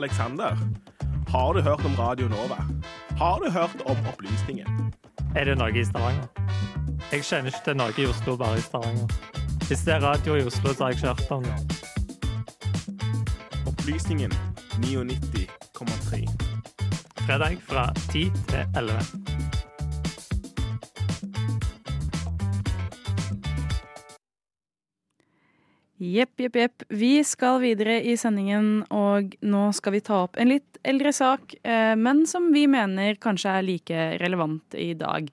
Alexander, 0.00 0.56
har 1.28 1.54
du 1.54 1.60
hørt 1.66 1.84
om 1.84 1.98
Radio 1.98 2.30
Nova? 2.30 2.62
Har 3.20 3.42
du 3.44 3.50
hørt 3.52 3.84
om 3.84 3.98
Opplysningen? 4.08 4.94
Er 5.36 5.44
det 5.44 5.58
noe 5.58 5.70
i 5.70 5.84
Stavanger? 5.86 6.26
Jeg 7.12 7.22
kjenner 7.22 7.52
ikke 7.52 7.64
til 7.64 7.76
noe 7.78 7.94
i 7.94 8.06
Oslo, 8.10 8.36
bare 8.36 8.58
i 8.58 8.64
Stavanger. 8.64 9.06
Hvis 9.68 9.84
det 9.86 9.94
er 9.94 10.02
radio 10.02 10.34
i 10.34 10.42
Oslo, 10.42 10.72
så 10.74 10.84
har 10.84 10.90
jeg 10.90 10.98
ikke 10.98 11.06
hørt 11.06 11.30
om 11.30 11.44
det. 11.44 11.56
Opplysningen 13.70 14.32
99,3. 14.82 16.26
Fredag 17.26 17.58
fra 17.68 17.92
10 18.10 18.32
til 18.48 18.64
11. 18.76 19.49
Jepp, 26.00 26.40
jepp, 26.40 26.54
jepp. 26.56 26.82
Vi 26.88 27.18
skal 27.28 27.58
videre 27.60 27.98
i 28.00 28.14
sendingen, 28.16 28.86
og 28.88 29.34
nå 29.44 29.66
skal 29.76 29.92
vi 29.92 30.00
ta 30.00 30.22
opp 30.24 30.38
en 30.40 30.48
litt 30.48 30.78
eldre 30.88 31.12
sak, 31.12 31.52
eh, 31.60 31.92
men 31.92 32.22
som 32.26 32.46
vi 32.54 32.62
mener 32.72 33.18
kanskje 33.20 33.52
er 33.52 33.66
like 33.66 34.04
relevant 34.22 34.76
i 34.80 34.94
dag. 34.96 35.28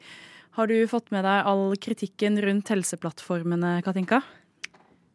Har 0.60 0.67
du 0.67 0.75
fått 0.91 1.08
med 1.15 1.23
deg 1.23 1.47
all 1.47 1.71
kritikken 1.80 2.36
rundt 2.43 2.67
helseplattformene, 2.73 3.77
Katinka? 3.86 4.19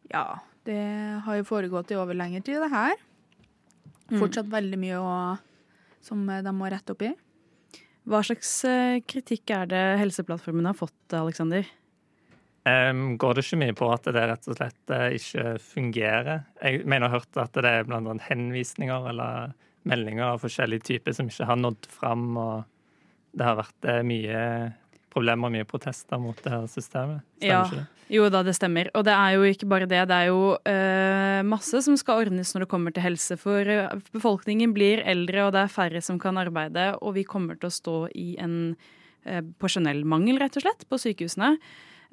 Ja, 0.09 0.39
det 0.65 1.21
har 1.21 1.37
jo 1.37 1.45
foregått 1.45 1.93
i 1.93 1.99
over 2.01 2.17
lengre 2.17 2.41
tid, 2.41 2.57
det 2.57 2.71
her. 2.73 2.97
Fortsatt 4.17 4.49
veldig 4.49 4.81
mye 4.81 5.03
å, 5.05 5.13
som 6.01 6.25
de 6.25 6.55
må 6.57 6.73
rette 6.73 6.97
opp 6.97 7.05
i. 7.05 7.13
Hva 8.09 8.25
slags 8.25 8.55
eh, 8.65 9.03
kritikk 9.05 9.53
er 9.53 9.69
det 9.69 9.85
helseplattformene 10.01 10.73
har 10.73 10.81
fått, 10.81 10.97
Aleksander? 11.13 11.69
Um, 12.63 13.17
går 13.19 13.35
det 13.35 13.43
ikke 13.43 13.59
mye 13.59 13.75
på 13.75 13.89
at 13.91 14.05
det 14.07 14.21
rett 14.29 14.47
og 14.47 14.55
slett 14.55 14.93
uh, 14.93 15.09
ikke 15.11 15.57
fungerer? 15.59 16.45
Jeg 16.63 16.85
mener 16.85 17.09
jeg 17.09 17.11
har 17.11 17.17
hørt 17.17 17.41
at 17.43 17.57
det 17.59 17.73
er 17.73 17.89
blant 17.89 18.07
annet 18.07 18.27
henvisninger 18.29 19.09
eller 19.11 19.51
meldinger 19.83 20.29
av 20.29 20.45
forskjellige 20.45 20.87
typer 20.93 21.17
som 21.17 21.27
ikke 21.27 21.49
har 21.49 21.59
nådd 21.59 21.89
fram, 21.91 22.29
og 22.39 22.63
det 23.35 23.49
har 23.49 23.59
vært 23.59 23.89
uh, 23.89 23.99
mye 24.07 24.45
problemer 25.13 25.49
og 25.49 25.53
mye 25.57 25.67
protester 25.69 26.21
mot 26.21 26.39
det 26.43 26.53
her 26.53 26.69
systemet. 26.71 27.21
Stemmer 27.37 27.51
Ja. 27.51 27.65
ikke 27.67 27.81
det? 27.81 27.89
Jo 28.13 28.27
da, 28.29 28.43
det 28.45 28.53
stemmer. 28.57 28.89
Og 28.97 29.05
det 29.07 29.13
er 29.15 29.35
jo 29.37 29.45
ikke 29.47 29.69
bare 29.69 29.87
det. 29.89 30.01
Det 30.09 30.17
er 30.17 30.27
jo 30.27 30.57
eh, 30.69 31.39
masse 31.47 31.79
som 31.85 31.95
skal 31.97 32.25
ordnes 32.25 32.51
når 32.53 32.65
det 32.65 32.69
kommer 32.73 32.93
til 32.93 33.05
helse. 33.05 33.37
For 33.39 33.69
eh, 33.69 33.95
befolkningen 34.13 34.73
blir 34.75 35.01
eldre, 35.07 35.47
og 35.47 35.53
det 35.55 35.63
er 35.63 35.71
færre 35.71 36.01
som 36.03 36.19
kan 36.21 36.37
arbeide. 36.37 36.91
Og 37.01 37.15
vi 37.17 37.23
kommer 37.23 37.57
til 37.57 37.71
å 37.71 37.73
stå 37.73 37.95
i 38.19 38.35
en 38.43 38.75
eh, 39.25 39.41
personellmangel, 39.57 40.37
rett 40.43 40.59
og 40.59 40.65
slett, 40.65 40.85
på 40.89 40.99
sykehusene. 40.99 41.55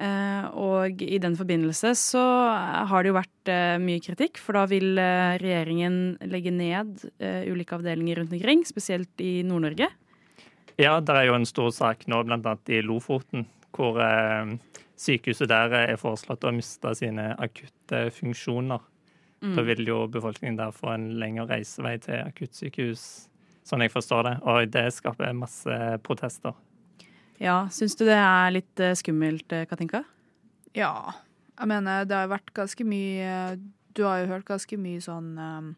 Eh, 0.00 0.44
og 0.56 1.02
i 1.04 1.18
den 1.20 1.34
forbindelse 1.36 1.92
så 1.98 2.22
har 2.88 3.02
det 3.02 3.10
jo 3.10 3.18
vært 3.18 3.50
eh, 3.52 3.76
mye 3.82 4.00
kritikk, 4.00 4.40
for 4.40 4.56
da 4.56 4.64
vil 4.70 4.96
eh, 4.96 5.36
regjeringen 5.42 5.98
legge 6.30 6.52
ned 6.54 7.04
ulike 7.20 7.76
avdelinger 7.76 8.22
rundt 8.22 8.32
omkring, 8.32 8.64
spesielt 8.68 9.20
i 9.20 9.40
Nord-Norge. 9.44 9.90
Ja, 10.80 10.96
det 11.04 11.12
er 11.12 11.28
jo 11.28 11.36
en 11.36 11.48
stor 11.48 11.68
sak 11.76 12.06
nå, 12.08 12.22
annet 12.24 12.72
i 12.72 12.80
Lofoten, 12.84 13.44
hvor 13.76 14.00
eh, 14.00 14.54
sykehuset 15.00 15.50
der 15.50 15.74
er 15.82 16.00
foreslått 16.00 16.46
å 16.48 16.54
miste 16.56 16.94
sine 16.96 17.34
akutte 17.36 18.06
funksjoner. 18.16 18.80
Mm. 19.40 19.54
Da 19.56 19.64
vil 19.68 19.84
jo 19.88 20.06
befolkningen 20.12 20.56
der 20.56 20.72
få 20.76 20.94
en 20.94 21.10
lengre 21.20 21.48
reisevei 21.52 21.98
til 22.00 22.20
akuttsykehus, 22.24 23.04
sånn 23.68 23.84
jeg 23.84 23.92
forstår 23.92 24.26
det. 24.28 24.34
Og 24.48 24.72
det 24.72 24.86
skaper 24.96 25.36
masse 25.36 25.78
protester. 26.04 26.56
Ja, 27.40 27.64
Syns 27.72 27.96
du 27.96 28.04
det 28.04 28.18
er 28.20 28.52
litt 28.52 28.80
eh, 28.84 28.96
skummelt, 28.98 29.48
eh, 29.56 29.64
Katinka? 29.68 30.02
Ja, 30.76 31.14
jeg 31.56 31.70
mener 31.70 32.04
det 32.08 32.16
har 32.16 32.28
vært 32.30 32.52
ganske 32.56 32.84
mye 32.86 33.56
Du 33.96 34.04
har 34.06 34.20
jo 34.20 34.28
hørt 34.30 34.46
ganske 34.48 34.76
mye 34.80 35.00
sånn 35.02 35.32
um, 35.40 35.70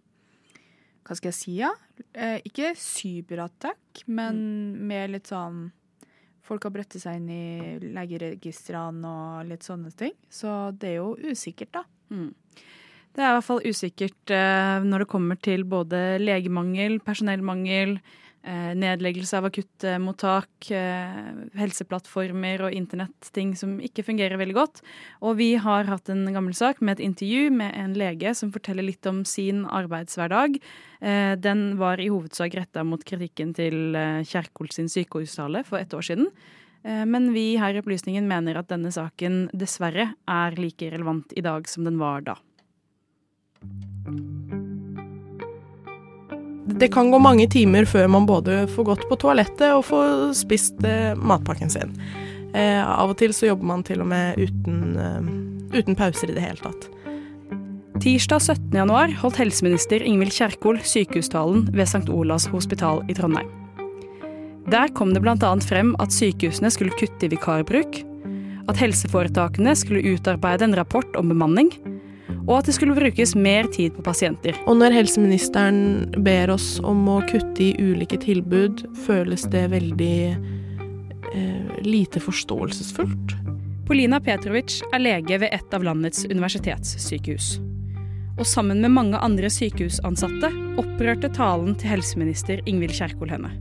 Hva 1.07 1.16
skal 1.16 1.31
jeg 1.31 1.38
si, 1.38 1.55
ja? 1.61 1.70
Eh, 2.12 2.42
ikke 2.44 2.75
cyberattack, 2.79 4.03
men 4.11 4.42
mer 4.90 5.09
litt 5.14 5.31
sånn 5.31 5.70
Folk 6.42 6.66
har 6.66 6.75
brettet 6.75 7.05
seg 7.05 7.20
inn 7.20 7.31
i 7.31 7.92
legeregistrene 7.94 9.07
og 9.07 9.46
litt 9.46 9.62
sånne 9.62 9.92
ting. 9.94 10.11
Så 10.27 10.72
det 10.75 10.88
er 10.90 10.96
jo 10.96 11.12
usikkert, 11.22 11.70
da. 11.79 11.83
Mm. 12.11 12.33
Det 13.14 13.22
er 13.22 13.29
i 13.29 13.37
hvert 13.37 13.46
fall 13.46 13.62
usikkert 13.62 14.33
når 14.83 15.05
det 15.05 15.09
kommer 15.12 15.38
til 15.38 15.62
både 15.70 16.01
legemangel, 16.18 16.98
personellmangel, 17.07 17.94
nedleggelse 18.43 19.39
av 19.39 19.47
akuttmottak, 19.47 20.71
eh, 20.75 21.33
helseplattformer 21.59 22.65
og 22.67 22.75
internetting 22.75 23.55
som 23.57 23.77
ikke 23.79 24.05
fungerer 24.07 24.41
veldig 24.41 24.57
godt. 24.57 24.81
Og 25.23 25.37
vi 25.39 25.55
har 25.63 25.85
hatt 25.85 26.11
en 26.11 26.27
gammel 26.35 26.55
sak 26.55 26.81
med 26.81 26.99
et 26.99 27.07
intervju 27.07 27.53
med 27.55 27.75
en 27.79 27.95
lege 27.95 28.35
som 28.35 28.51
forteller 28.51 28.83
litt 28.83 29.07
om 29.07 29.25
sin 29.25 29.65
arbeidshverdag. 29.65 30.59
Eh, 31.01 31.35
den 31.37 31.79
var 31.79 32.01
i 32.01 32.11
hovedsak 32.11 32.55
retta 32.59 32.85
mot 32.85 33.05
kritikken 33.05 33.55
til 33.55 33.95
eh, 33.95 34.23
Kjerkol 34.27 34.73
sin 34.75 34.91
sykehustale 34.91 35.65
for 35.65 35.79
et 35.79 35.95
år 35.95 36.03
siden. 36.03 36.27
Eh, 36.85 37.05
Men 37.05 37.33
vi 37.33 37.57
her 37.57 37.75
i 37.75 37.83
Opplysningen 37.83 38.27
mener 38.27 38.59
at 38.59 38.69
denne 38.69 38.91
saken 38.91 39.51
dessverre 39.55 40.15
er 40.27 40.59
like 40.59 40.91
relevant 40.91 41.33
i 41.37 41.41
dag 41.41 41.69
som 41.69 41.85
den 41.85 41.99
var 41.99 42.27
da. 42.27 42.37
Det 46.79 46.89
kan 46.93 47.11
gå 47.13 47.19
mange 47.21 47.47
timer 47.51 47.87
før 47.89 48.09
man 48.11 48.27
både 48.27 48.65
får 48.73 48.87
gått 48.89 49.07
på 49.11 49.19
toalettet 49.21 49.69
og 49.75 49.85
får 49.91 50.33
spist 50.39 50.81
eh, 50.87 51.13
matpakken 51.19 51.71
sin. 51.73 51.93
Eh, 52.55 52.81
av 52.81 53.13
og 53.13 53.19
til 53.21 53.33
så 53.37 53.51
jobber 53.51 53.69
man 53.69 53.85
til 53.87 54.03
og 54.05 54.09
med 54.11 54.41
uten, 54.41 54.83
eh, 55.01 55.79
uten 55.79 55.99
pauser 55.99 56.33
i 56.33 56.37
det 56.37 56.45
hele 56.45 56.61
tatt. 56.63 56.89
Tirsdag 58.03 58.41
17. 58.43 58.73
januar 58.75 59.13
holdt 59.21 59.39
helseminister 59.39 60.03
Ingvild 60.03 60.35
Kjerkol 60.35 60.81
sykehustalen 60.83 61.69
ved 61.71 61.87
St. 61.87 62.09
Olavs 62.11 62.49
hospital 62.51 63.05
i 63.07 63.15
Trondheim. 63.15 63.51
Der 64.73 64.91
kom 64.97 65.13
det 65.15 65.23
bl.a. 65.23 65.53
frem 65.63 65.93
at 66.03 66.15
sykehusene 66.15 66.71
skulle 66.73 66.95
kutte 66.99 67.27
i 67.27 67.31
vikarbruk, 67.31 68.01
at 68.71 68.79
helseforetakene 68.79 69.75
skulle 69.79 70.15
utarbeide 70.15 70.67
en 70.67 70.77
rapport 70.79 71.17
om 71.19 71.31
bemanning, 71.31 71.73
og 72.47 72.59
at 72.59 72.68
det 72.68 72.75
skulle 72.77 72.97
brukes 72.97 73.35
mer 73.38 73.68
tid 73.73 73.95
på 73.97 74.05
pasienter. 74.07 74.57
Og 74.66 74.79
når 74.81 74.97
helseministeren 74.97 76.12
ber 76.25 76.53
oss 76.55 76.77
om 76.85 77.05
å 77.11 77.21
kutte 77.29 77.68
i 77.68 77.73
ulike 77.79 78.18
tilbud, 78.23 78.85
føles 79.07 79.47
det 79.53 79.68
veldig 79.73 80.16
eh, 80.33 81.75
lite 81.87 82.23
forståelsesfullt. 82.23 83.37
Polina 83.88 84.21
Petrovic 84.23 84.79
er 84.92 85.03
lege 85.03 85.42
ved 85.42 85.53
et 85.53 85.75
av 85.75 85.85
landets 85.85 86.25
universitetssykehus. 86.31 87.59
Og 88.38 88.47
sammen 88.49 88.81
med 88.81 88.95
mange 88.95 89.18
andre 89.21 89.51
sykehusansatte 89.53 90.49
opprørte 90.81 91.29
talen 91.37 91.75
til 91.79 91.97
helseminister 91.97 92.62
Ingvild 92.64 92.97
Kjerkol 92.97 93.35
henne. 93.35 93.53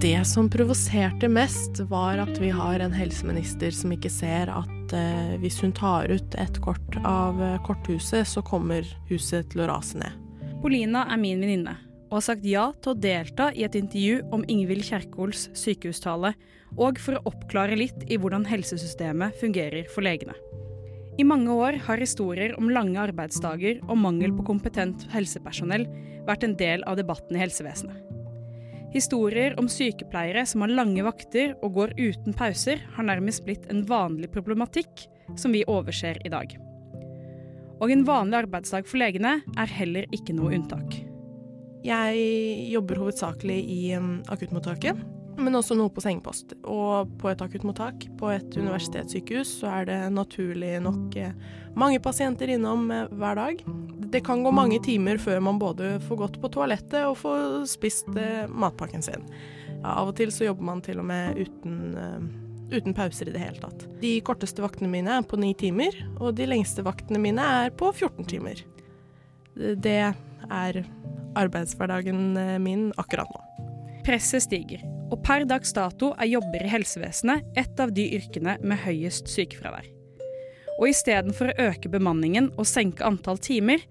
Det 0.00 0.22
som 0.24 0.46
provoserte 0.48 1.28
mest, 1.28 1.82
var 1.90 2.22
at 2.22 2.38
vi 2.40 2.52
har 2.54 2.80
en 2.80 2.94
helseminister 2.94 3.74
som 3.74 3.92
ikke 3.92 4.12
ser 4.12 4.48
at 4.48 4.79
eh, 4.96 5.36
hvis 5.42 5.60
hun 5.64 5.74
tar 5.76 6.10
ut 6.10 6.34
et 6.40 6.60
kort 6.64 6.98
av 7.04 7.40
eh, 7.42 7.60
korthuset, 7.66 8.28
så 8.28 8.42
kommer 8.46 8.86
huset 9.10 9.50
til 9.52 9.64
å 9.64 9.70
rase 9.70 10.00
ned. 10.00 10.16
Polina 10.60 11.06
er 11.08 11.20
min 11.20 11.40
venninne 11.40 11.76
og 12.10 12.18
har 12.18 12.26
sagt 12.26 12.46
ja 12.46 12.64
til 12.82 12.92
å 12.92 12.98
delta 12.98 13.52
i 13.54 13.62
et 13.62 13.76
intervju 13.78 14.24
om 14.34 14.42
Ingvild 14.50 14.82
Kjerkols 14.82 15.46
sykehustale, 15.54 16.34
og 16.74 16.98
for 17.02 17.16
å 17.16 17.30
oppklare 17.30 17.78
litt 17.78 18.02
i 18.10 18.18
hvordan 18.18 18.42
helsesystemet 18.50 19.38
fungerer 19.38 19.86
for 19.94 20.02
legene. 20.06 20.34
I 21.20 21.26
mange 21.26 21.54
år 21.54 21.78
har 21.86 22.02
historier 22.02 22.56
om 22.58 22.70
lange 22.72 22.98
arbeidsdager 22.98 23.82
og 23.86 23.98
mangel 24.02 24.34
på 24.34 24.46
kompetent 24.50 25.06
helsepersonell 25.14 25.86
vært 26.26 26.46
en 26.46 26.56
del 26.58 26.86
av 26.88 26.98
debatten 26.98 27.38
i 27.38 27.44
helsevesenet. 27.44 28.09
Historier 28.90 29.54
om 29.60 29.68
sykepleiere 29.70 30.42
som 30.50 30.64
har 30.64 30.72
lange 30.74 31.04
vakter 31.06 31.52
og 31.62 31.76
går 31.76 31.92
uten 31.98 32.34
pauser, 32.34 32.80
har 32.96 33.06
nærmest 33.06 33.44
blitt 33.46 33.68
en 33.70 33.84
vanlig 33.86 34.32
problematikk 34.34 35.06
som 35.38 35.54
vi 35.54 35.62
overser 35.70 36.18
i 36.26 36.32
dag. 36.32 36.56
Og 37.80 37.92
en 37.94 38.02
vanlig 38.04 38.42
arbeidsdag 38.42 38.88
for 38.90 39.00
legene 39.00 39.38
er 39.56 39.76
heller 39.78 40.10
ikke 40.16 40.34
noe 40.36 40.52
unntak. 40.58 40.98
Jeg 41.86 42.66
jobber 42.68 42.98
hovedsakelig 43.00 43.60
i 43.72 43.80
um, 43.96 44.18
akuttmottaket, 44.28 44.98
men 45.40 45.56
også 45.58 45.76
noe 45.78 45.90
på 45.92 46.02
sengepost. 46.04 46.54
Og 46.68 47.10
på 47.20 47.30
et 47.30 47.42
akuttmottak 47.44 48.06
på 48.20 48.32
et 48.34 48.56
universitetssykehus 48.56 49.52
så 49.62 49.72
er 49.80 49.88
det 49.88 49.98
naturlig 50.14 50.76
nok 50.84 51.16
eh, 51.20 51.32
mange 51.78 52.00
pasienter 52.02 52.52
innom 52.54 52.90
eh, 52.94 53.08
hver 53.20 53.38
dag. 53.38 53.64
Det 54.10 54.22
kan 54.26 54.44
gå 54.44 54.52
mange 54.54 54.80
timer 54.84 55.20
før 55.22 55.42
man 55.44 55.60
både 55.60 55.96
får 56.06 56.20
gått 56.24 56.38
på 56.42 56.52
toalettet 56.56 57.02
og 57.06 57.18
får 57.22 57.64
spist 57.70 58.10
eh, 58.16 58.46
matpakken 58.50 59.04
sin. 59.06 59.26
Av 59.80 60.10
og 60.10 60.16
til 60.18 60.32
så 60.34 60.50
jobber 60.50 60.68
man 60.68 60.84
til 60.84 61.00
og 61.00 61.08
med 61.08 61.38
uten, 61.40 61.76
uten 62.68 62.96
pauser 62.96 63.30
i 63.30 63.34
det 63.34 63.40
hele 63.40 63.62
tatt. 63.62 63.86
De 64.02 64.18
korteste 64.26 64.60
vaktene 64.60 64.90
mine 64.92 65.14
er 65.16 65.24
på 65.24 65.40
ni 65.40 65.54
timer, 65.56 65.96
og 66.18 66.34
de 66.36 66.48
lengste 66.50 66.84
vaktene 66.84 67.22
mine 67.22 67.46
er 67.62 67.72
på 67.72 67.88
14 67.94 68.28
timer. 68.28 68.60
Det 69.56 70.00
er 70.04 70.82
arbeidshverdagen 71.40 72.34
min 72.60 72.90
akkurat 73.00 73.32
nå. 73.32 73.40
Presset 74.04 74.44
stiger, 74.44 74.84
og 75.10 75.22
per 75.26 75.46
dags 75.48 75.74
dato 75.74 76.12
er 76.16 76.30
jobber 76.30 76.64
i 76.64 76.70
helsevesenet 76.70 77.58
et 77.58 77.82
av 77.82 77.92
de 77.94 78.06
yrkene 78.16 78.56
med 78.62 78.82
høyest 78.84 79.30
sykefravær. 79.30 79.88
Og 80.80 80.88
istedenfor 80.88 81.50
å 81.50 81.70
øke 81.70 81.90
bemanningen 81.92 82.52
og 82.56 82.68
senke 82.68 83.04
antall 83.04 83.40
timer, 83.42 83.82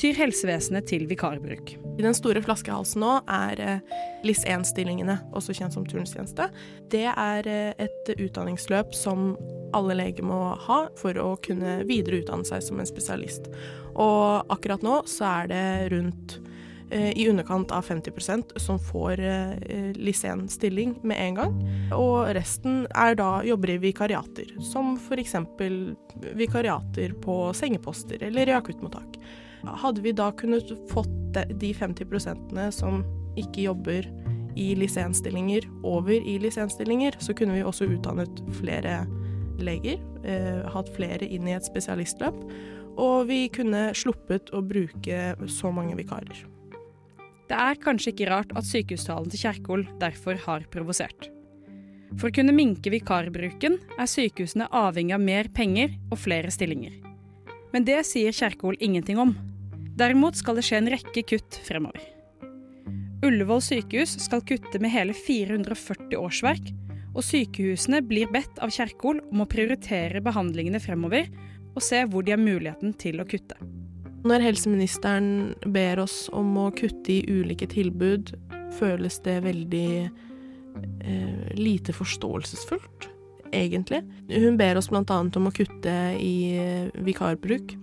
tyr 0.00 0.16
helsevesenet 0.18 0.88
til 0.90 1.06
vikarbruk. 1.10 1.76
Den 2.00 2.16
store 2.18 2.42
flaskehalsen 2.42 3.04
nå 3.04 3.12
er 3.30 3.60
eh, 3.62 3.98
LIS1-stillingene, 4.26 5.20
også 5.38 5.54
kjent 5.54 5.76
som 5.76 5.86
turnstjeneste. 5.86 6.48
Det 6.90 7.06
er 7.06 7.48
eh, 7.50 7.86
et 7.86 8.10
utdanningsløp 8.16 8.94
som 8.98 9.36
alle 9.74 9.96
leger 9.98 10.26
må 10.26 10.40
ha 10.66 10.80
for 10.98 11.18
å 11.22 11.34
kunne 11.46 11.80
videreutdanne 11.86 12.46
seg 12.48 12.66
som 12.66 12.82
en 12.82 12.90
spesialist. 12.90 13.46
Og 13.94 14.50
akkurat 14.52 14.82
nå 14.84 15.00
så 15.10 15.30
er 15.30 15.54
det 15.54 15.64
rundt 15.94 16.38
i 16.92 17.24
underkant 17.30 17.72
av 17.72 17.86
50% 17.88 18.58
som 18.60 18.78
får 18.78 19.20
LIS1-stilling 19.96 20.98
med 21.02 21.18
en 21.18 21.38
gang. 21.38 21.56
Og 21.96 22.28
resten 22.36 22.84
er 22.92 23.16
da 23.18 23.28
jobber 23.46 23.72
i 23.74 23.78
vikariater, 23.82 24.52
som 24.62 24.94
f.eks. 25.00 25.34
vikariater 26.36 27.16
på 27.24 27.38
sengeposter 27.56 28.22
eller 28.28 28.52
i 28.52 28.54
akuttmottak. 28.54 29.18
Hadde 29.64 30.04
vi 30.04 30.12
da 30.12 30.30
kunnet 30.36 30.70
fått 30.92 31.40
de 31.60 31.72
50% 31.74 32.70
som 32.76 33.02
ikke 33.40 33.66
jobber 33.66 34.06
i 34.56 34.74
lisensstillinger, 34.78 35.66
over 35.82 36.14
i 36.14 36.38
lisensstillinger, 36.38 37.16
så 37.18 37.34
kunne 37.34 37.56
vi 37.56 37.64
også 37.66 37.88
utdannet 37.90 38.42
flere 38.60 39.02
leger, 39.58 39.98
eh, 40.24 40.62
hatt 40.70 40.90
flere 40.94 41.26
inn 41.26 41.48
i 41.48 41.56
et 41.56 41.66
spesialistløp, 41.66 42.38
og 42.96 43.26
vi 43.26 43.48
kunne 43.48 43.88
sluppet 43.94 44.52
å 44.54 44.62
bruke 44.62 45.34
så 45.50 45.72
mange 45.74 45.96
vikarer. 45.98 46.44
Det 47.50 47.56
er 47.60 47.80
kanskje 47.80 48.14
ikke 48.14 48.28
rart 48.30 48.52
at 48.56 48.66
sykehustalen 48.66 49.30
til 49.32 49.42
Kjerkol 49.44 49.84
derfor 50.00 50.38
har 50.46 50.64
provosert. 50.72 51.28
For 52.14 52.30
å 52.30 52.34
kunne 52.34 52.54
minke 52.54 52.92
vikarbruken 52.94 53.76
er 53.98 54.10
sykehusene 54.10 54.70
avhengig 54.72 55.16
av 55.16 55.24
mer 55.24 55.50
penger 55.52 55.96
og 56.10 56.20
flere 56.22 56.52
stillinger. 56.54 56.94
Men 57.74 57.86
det 57.88 58.00
sier 58.06 58.34
Kjerkol 58.34 58.78
ingenting 58.78 59.18
om. 59.18 59.34
Derimot 59.98 60.38
skal 60.38 60.58
det 60.58 60.64
skje 60.66 60.80
en 60.80 60.90
rekke 60.94 61.24
kutt 61.26 61.58
fremover. 61.66 62.02
Ullevål 63.24 63.62
sykehus 63.64 64.18
skal 64.20 64.44
kutte 64.46 64.80
med 64.82 64.92
hele 64.92 65.14
440 65.16 66.16
årsverk, 66.20 66.72
og 67.14 67.22
sykehusene 67.24 68.02
blir 68.04 68.30
bedt 68.32 68.58
av 68.62 68.72
Kjerkol 68.74 69.20
om 69.30 69.44
å 69.44 69.48
prioritere 69.50 70.22
behandlingene 70.24 70.82
fremover 70.82 71.30
og 71.74 71.82
se 71.82 72.02
hvor 72.10 72.26
de 72.26 72.34
har 72.34 72.42
muligheten 72.42 72.94
til 72.98 73.22
å 73.22 73.26
kutte. 73.28 73.58
Når 74.24 74.40
helseministeren 74.40 75.54
ber 75.68 76.00
oss 76.00 76.30
om 76.32 76.54
å 76.56 76.70
kutte 76.72 77.12
i 77.12 77.24
ulike 77.28 77.68
tilbud, 77.68 78.32
føles 78.78 79.18
det 79.24 79.36
veldig 79.44 79.88
eh, 80.04 81.50
lite 81.58 81.92
forståelsesfullt, 81.92 83.10
egentlig. 83.52 84.00
Hun 84.32 84.56
ber 84.56 84.80
oss 84.80 84.88
bl.a. 84.88 85.04
om 85.04 85.50
å 85.50 85.54
kutte 85.54 85.96
i 86.16 86.56
vikarbruk. 87.04 87.76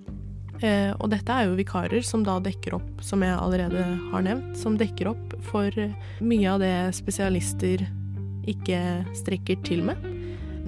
Eh, 0.65 0.89
og 0.97 1.09
dette 1.13 1.33
er 1.33 1.45
jo 1.45 1.57
vikarer 1.57 2.01
som 2.05 2.25
da 2.25 2.39
dekker 2.41 2.75
opp, 2.77 2.89
som 3.05 3.21
jeg 3.25 3.37
allerede 3.37 3.85
har 4.11 4.25
nevnt, 4.25 4.57
som 4.57 4.77
dekker 4.81 5.13
opp 5.13 5.37
for 5.45 5.73
mye 6.25 6.49
av 6.49 6.61
det 6.61 6.75
spesialister 6.97 7.85
ikke 8.49 8.81
strekker 9.17 9.61
til 9.65 9.85
med. 9.85 10.09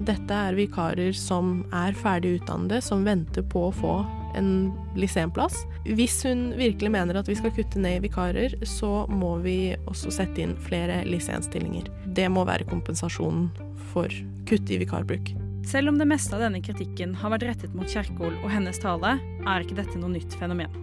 Dette 0.06 0.38
er 0.50 0.58
vikarer 0.58 1.14
som 1.18 1.64
er 1.74 1.98
ferdig 1.98 2.40
utdannede, 2.40 2.82
som 2.86 3.06
venter 3.06 3.46
på 3.46 3.72
å 3.72 3.74
få 3.74 4.04
en 4.38 4.72
lisenplass. 4.98 5.64
Hvis 5.86 6.20
hun 6.28 6.52
virkelig 6.58 6.92
mener 6.94 7.20
at 7.20 7.30
vi 7.30 7.38
skal 7.40 7.54
kutte 7.56 7.82
ned 7.82 8.00
i 8.00 8.04
vikarer, 8.08 8.56
så 8.68 9.06
må 9.12 9.36
vi 9.44 9.76
også 9.90 10.14
sette 10.14 10.44
inn 10.44 10.56
flere 10.68 11.02
lisensstillinger. 11.08 11.90
Det 12.16 12.30
må 12.32 12.46
være 12.48 12.68
kompensasjonen 12.70 13.50
for 13.94 14.12
kutt 14.50 14.72
i 14.72 14.80
vikarbruk. 14.82 15.34
Selv 15.68 15.94
om 15.94 16.00
det 16.00 16.08
meste 16.10 16.36
av 16.36 16.44
denne 16.44 16.60
kritikken 16.64 17.14
har 17.22 17.32
vært 17.32 17.48
rettet 17.48 17.76
mot 17.78 17.88
Kjerkol 17.88 18.36
og 18.42 18.50
hennes 18.52 18.80
tale, 18.84 19.16
er 19.48 19.64
ikke 19.64 19.78
dette 19.80 20.00
noe 20.00 20.12
nytt 20.12 20.36
fenomen. 20.40 20.80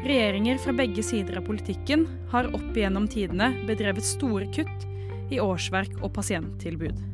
Regjeringer 0.00 0.58
fra 0.62 0.72
begge 0.72 1.04
sider 1.04 1.36
av 1.38 1.44
politikken 1.46 2.06
har 2.32 2.48
opp 2.56 2.70
igjennom 2.72 3.06
tidene 3.10 3.52
bedrevet 3.68 4.06
store 4.06 4.48
kutt 4.54 4.86
i 5.30 5.38
årsverk 5.42 6.00
og 6.00 6.14
pasienttilbud. 6.16 7.09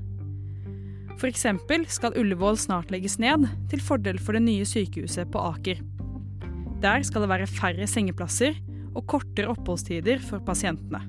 F.eks. 1.17 1.47
skal 1.89 2.13
Ullevål 2.21 2.59
snart 2.61 2.91
legges 2.93 3.17
ned, 3.17 3.47
til 3.73 3.81
fordel 3.81 4.19
for 4.21 4.37
det 4.37 4.43
nye 4.45 4.67
sykehuset 4.69 5.31
på 5.33 5.41
Aker. 5.41 5.79
Der 6.83 7.05
skal 7.09 7.25
det 7.25 7.31
være 7.31 7.49
færre 7.49 7.87
sengeplasser 7.89 8.59
og 8.93 9.07
kortere 9.09 9.49
oppholdstider 9.49 10.21
for 10.21 10.45
pasientene. 10.45 11.01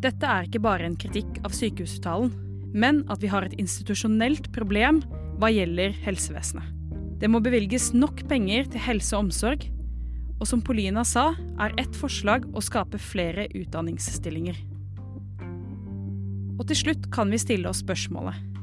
Dette 0.00 0.28
er 0.28 0.48
ikke 0.48 0.62
bare 0.64 0.88
en 0.88 0.96
kritikk 0.96 1.42
av 1.44 1.52
sykehusuttalen, 1.56 2.32
men 2.72 3.02
at 3.12 3.20
vi 3.20 3.28
har 3.32 3.44
et 3.44 3.56
institusjonelt 3.60 4.48
problem 4.56 5.02
hva 5.40 5.52
gjelder 5.52 5.92
helsevesenet. 6.06 6.72
Det 7.20 7.28
må 7.30 7.42
bevilges 7.44 7.90
nok 7.92 8.24
penger 8.32 8.64
til 8.72 8.82
helse 8.84 9.12
og 9.12 9.26
omsorg, 9.26 9.68
og 10.40 10.48
som 10.48 10.64
Polina 10.64 11.04
sa, 11.04 11.34
er 11.60 11.76
ett 11.80 11.94
forslag 11.96 12.48
å 12.56 12.64
skape 12.64 12.98
flere 13.00 13.46
utdanningsstillinger. 13.52 14.56
Og 16.56 16.66
til 16.70 16.80
slutt 16.80 17.12
kan 17.14 17.28
vi 17.32 17.44
stille 17.44 17.68
oss 17.68 17.84
spørsmålet 17.84 18.53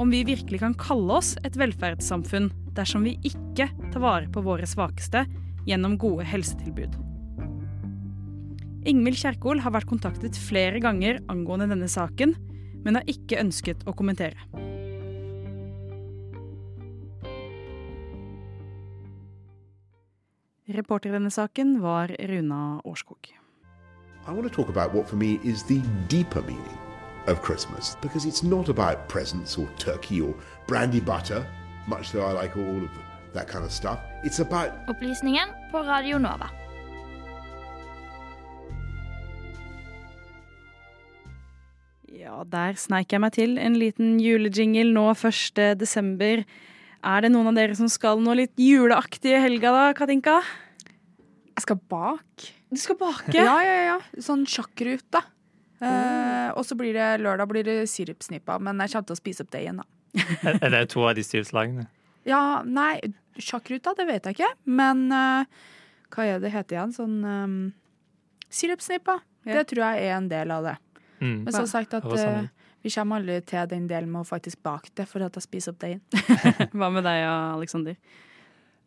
om 0.00 0.10
vi 0.10 0.22
virkelig 0.24 0.62
kan 0.62 0.74
kalle 0.80 1.18
oss 1.20 1.34
et 1.44 1.56
velferdssamfunn 1.60 2.48
dersom 2.76 3.04
vi 3.04 3.18
ikke 3.26 3.66
tar 3.92 4.00
vare 4.00 4.30
på 4.32 4.40
våre 4.40 4.64
svakeste 4.68 5.26
gjennom 5.68 5.98
gode 6.00 6.24
helsetilbud. 6.24 6.96
Ingvild 8.88 9.20
Kjerkol 9.20 9.60
har 9.60 9.74
vært 9.76 9.90
kontaktet 9.90 10.38
flere 10.40 10.80
ganger 10.80 11.20
angående 11.28 11.68
denne 11.74 11.90
saken, 11.92 12.32
men 12.80 12.96
har 12.96 13.12
ikke 13.12 13.42
ønsket 13.42 13.84
å 13.84 13.92
kommentere. 13.92 14.40
Reporter 20.70 21.10
i 21.10 21.18
denne 21.18 21.34
saken 21.34 21.80
var 21.82 22.14
Runa 22.30 22.80
Årskog. 22.88 23.34
I 24.24 24.32
want 24.32 24.46
to 24.48 24.54
talk 24.54 24.70
about 24.70 24.94
for 25.08 25.16
me 25.16 25.36
is 25.44 25.64
the 25.64 25.82
deeper 26.08 26.40
meaning 26.40 26.89
of 27.26 27.42
Christmas 27.42 27.96
because 28.00 28.24
it's 28.24 28.42
not 28.42 28.68
about 28.68 29.08
presents 29.08 29.58
or 29.58 29.68
turkey 29.78 30.20
or 30.20 30.34
brandy 30.66 31.00
butter, 31.00 31.46
much 31.86 32.12
though 32.12 32.24
I 32.24 32.32
like 32.32 32.56
all 32.56 32.84
of 32.84 32.90
that 33.34 33.48
kind 33.48 33.64
of 33.64 33.72
stuff. 33.72 33.98
It's 34.24 34.40
about 34.40 34.72
Opplysningen 34.88 35.48
på 35.70 35.82
Radio 35.82 36.18
Nova. 36.18 36.50
Ja, 42.10 42.42
der 42.44 42.76
sneik 42.76 43.12
jeg 43.14 43.22
meg 43.22 43.32
til 43.32 43.56
en 43.58 43.78
liten 43.80 44.18
julejingle 44.20 44.92
nå 44.92 45.06
1. 45.14 45.60
desember. 45.80 46.44
Er 47.00 47.24
det 47.24 47.30
noen 47.32 47.48
av 47.48 47.56
dere 47.56 47.76
som 47.78 47.88
skal 47.88 48.20
noe 48.20 48.36
litt 48.42 48.58
juleaktig 48.60 49.32
i 49.32 49.40
helga 49.40 49.72
da, 49.72 49.84
Katinka? 49.96 50.40
Jeg 51.54 51.64
skal 51.64 51.78
bake. 51.90 52.52
Du 52.70 52.76
skal 52.78 52.98
bake? 53.00 53.32
Ja, 53.34 53.56
ja, 53.64 53.78
ja. 53.88 53.96
Sånn 54.20 54.44
sjakkrute. 54.48 55.22
Oh. 55.80 55.88
Eh, 55.88 56.50
og 56.58 56.66
så 56.68 56.76
blir 56.76 56.96
det 56.96 57.08
lørdag 57.24 57.48
blir 57.48 57.64
det 57.66 57.78
sirupsnippa, 57.90 58.58
men 58.60 58.82
jeg 58.84 58.92
kommer 58.92 59.10
til 59.10 59.16
å 59.16 59.20
spise 59.20 59.46
opp 59.46 59.52
det 59.54 59.64
igjen, 59.64 59.80
da. 59.80 59.88
er, 60.44 60.58
er 60.58 60.74
det 60.74 60.84
to 60.92 61.04
av 61.06 61.16
de 61.16 61.24
sirupslagene? 61.24 61.86
Ja, 62.28 62.60
nei, 62.66 62.98
sjakkruta, 63.40 63.94
det 63.96 64.06
vet 64.08 64.28
jeg 64.28 64.36
ikke. 64.36 64.50
Men 64.68 65.06
uh, 65.14 65.44
hva 66.12 66.26
er 66.26 66.40
det 66.42 66.52
heter 66.52 66.76
igjen? 66.76 66.94
Sånn 66.94 67.18
um, 67.24 67.58
sirupsnippa. 68.52 69.20
Ja. 69.48 69.60
Det 69.60 69.70
tror 69.70 69.86
jeg 69.86 70.08
er 70.08 70.16
en 70.18 70.28
del 70.30 70.52
av 70.52 70.66
det. 70.68 70.76
Mm. 71.20 71.38
Men 71.46 71.54
som 71.54 71.68
sagt 71.70 71.94
at 71.96 72.04
uh, 72.04 72.42
vi 72.84 72.92
kommer 72.92 73.20
aldri 73.20 73.38
til 73.48 73.70
den 73.70 73.86
delen 73.88 74.10
med 74.12 74.24
å 74.24 74.28
faktisk 74.28 74.60
bake 74.64 74.92
det 74.96 75.06
for 75.08 75.24
at 75.24 75.36
jeg 75.36 75.46
spiser 75.46 75.74
opp 75.74 75.80
deigen. 75.82 76.02
Hva 76.76 76.90
med 76.92 77.04
deg, 77.06 77.24
og 77.28 77.56
Aleksander? 77.58 77.96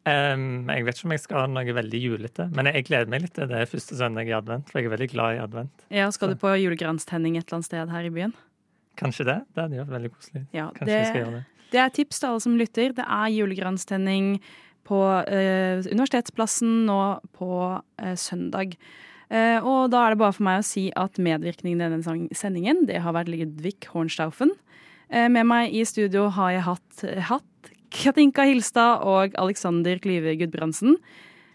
Um, 0.04 0.66
jeg 0.68 0.84
vet 0.84 0.98
ikke 0.98 1.08
om 1.08 1.14
jeg 1.16 1.24
skal 1.24 1.40
ha 1.40 1.44
noe 1.48 1.76
veldig 1.78 2.00
julete, 2.02 2.48
men 2.52 2.68
jeg 2.68 2.88
gleder 2.90 3.12
meg 3.12 3.24
litt 3.24 3.36
til 3.38 3.48
det 3.48 3.62
første 3.72 3.96
søndag 4.00 4.28
i 4.28 4.36
advent. 4.36 4.68
For 4.72 4.82
jeg 4.82 4.90
er 4.90 4.96
veldig 4.98 5.10
glad 5.14 5.38
i 5.38 5.44
advent. 5.44 5.86
Ja, 5.94 6.10
Skal 6.12 6.34
du 6.34 6.42
på 6.42 6.52
julegranstenning 6.60 7.38
et 7.40 7.48
eller 7.48 7.62
annet 7.62 7.70
sted 7.70 7.94
her 7.96 8.10
i 8.10 8.12
byen? 8.14 8.36
Kanskje 9.00 9.30
det. 9.30 9.40
Det 9.54 9.64
hadde 9.64 9.80
vært 9.80 9.96
veldig 9.96 10.12
koselig. 10.14 10.44
Ja, 10.52 10.68
Kanskje 10.76 10.92
det, 10.92 11.08
skal 11.08 11.24
gjøre 11.24 11.38
det. 11.40 11.70
Det 11.72 11.82
er 11.82 11.96
tips 11.96 12.20
til 12.20 12.30
alle 12.30 12.44
som 12.44 12.60
lytter. 12.60 12.94
Det 13.00 13.08
er 13.08 13.32
julegranstenning 13.34 14.36
på 14.84 15.00
uh, 15.00 15.88
Universitetsplassen 15.88 16.84
nå 16.90 17.00
på 17.40 17.54
uh, 17.80 18.16
søndag. 18.20 18.76
Eh, 19.34 19.60
og 19.66 19.90
da 19.94 20.04
er 20.04 20.14
det 20.14 20.22
bare 20.22 20.36
for 20.36 20.46
meg 20.46 20.62
å 20.62 20.68
si 20.68 20.88
at 21.00 21.18
medvirkningen 21.22 21.82
i 21.82 21.88
denne 21.88 22.36
sendingen, 22.38 22.84
det 22.90 23.02
har 23.02 23.16
vært 23.16 23.32
Ludvig 23.34 23.80
Hornstaufen. 23.90 24.54
Eh, 25.10 25.30
med 25.32 25.48
meg 25.50 25.74
i 25.74 25.82
studio 25.88 26.28
har 26.36 26.54
jeg 26.54 26.66
hatt, 26.68 27.06
hatt 27.32 27.73
Katinka 27.94 28.46
Hilstad 28.48 29.06
og 29.06 29.36
Alexander 29.40 30.00
Klyve 30.02 30.34
Gudbrandsen. 30.40 30.98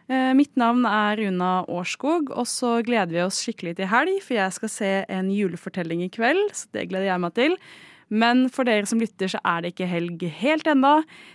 Eh, 0.09 0.31
mitt 0.39 0.55
navn 0.57 0.87
er 0.89 1.19
Runa 1.21 1.51
Årskog, 1.69 2.31
og 2.33 2.47
så 2.49 2.79
gleder 2.87 3.13
vi 3.13 3.25
oss 3.25 3.43
skikkelig 3.45 3.75
til 3.77 3.91
helg, 3.91 4.23
for 4.25 4.39
jeg 4.39 4.55
skal 4.57 4.73
se 4.73 4.93
en 5.13 5.29
julefortelling 5.35 6.07
i 6.07 6.13
kveld, 6.13 6.41
så 6.57 6.71
det 6.73 6.87
gleder 6.89 7.11
jeg 7.11 7.25
meg 7.25 7.35
til. 7.37 7.59
Men 8.09 8.47
for 8.49 8.65
dere 8.65 8.89
som 8.89 9.03
lytter, 9.03 9.29
så 9.29 9.41
er 9.45 9.65
det 9.65 9.75
ikke 9.75 9.91
helg 9.91 10.25
helt 10.39 10.71
enda. 10.71 10.95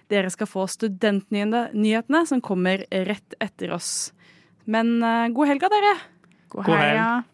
Dere 0.10 0.32
skal 0.34 0.49
få 0.49 0.66
studentnyhetene 0.72 2.24
som 2.26 2.41
kommer 2.41 2.82
rett 2.89 3.38
etter 3.43 3.76
oss. 3.76 4.10
Men 4.66 4.95
uh, 5.04 5.30
god 5.36 5.51
helg 5.51 5.68
av 5.68 5.76
dere. 5.76 5.93
God 6.56 6.74
helg. 6.74 7.30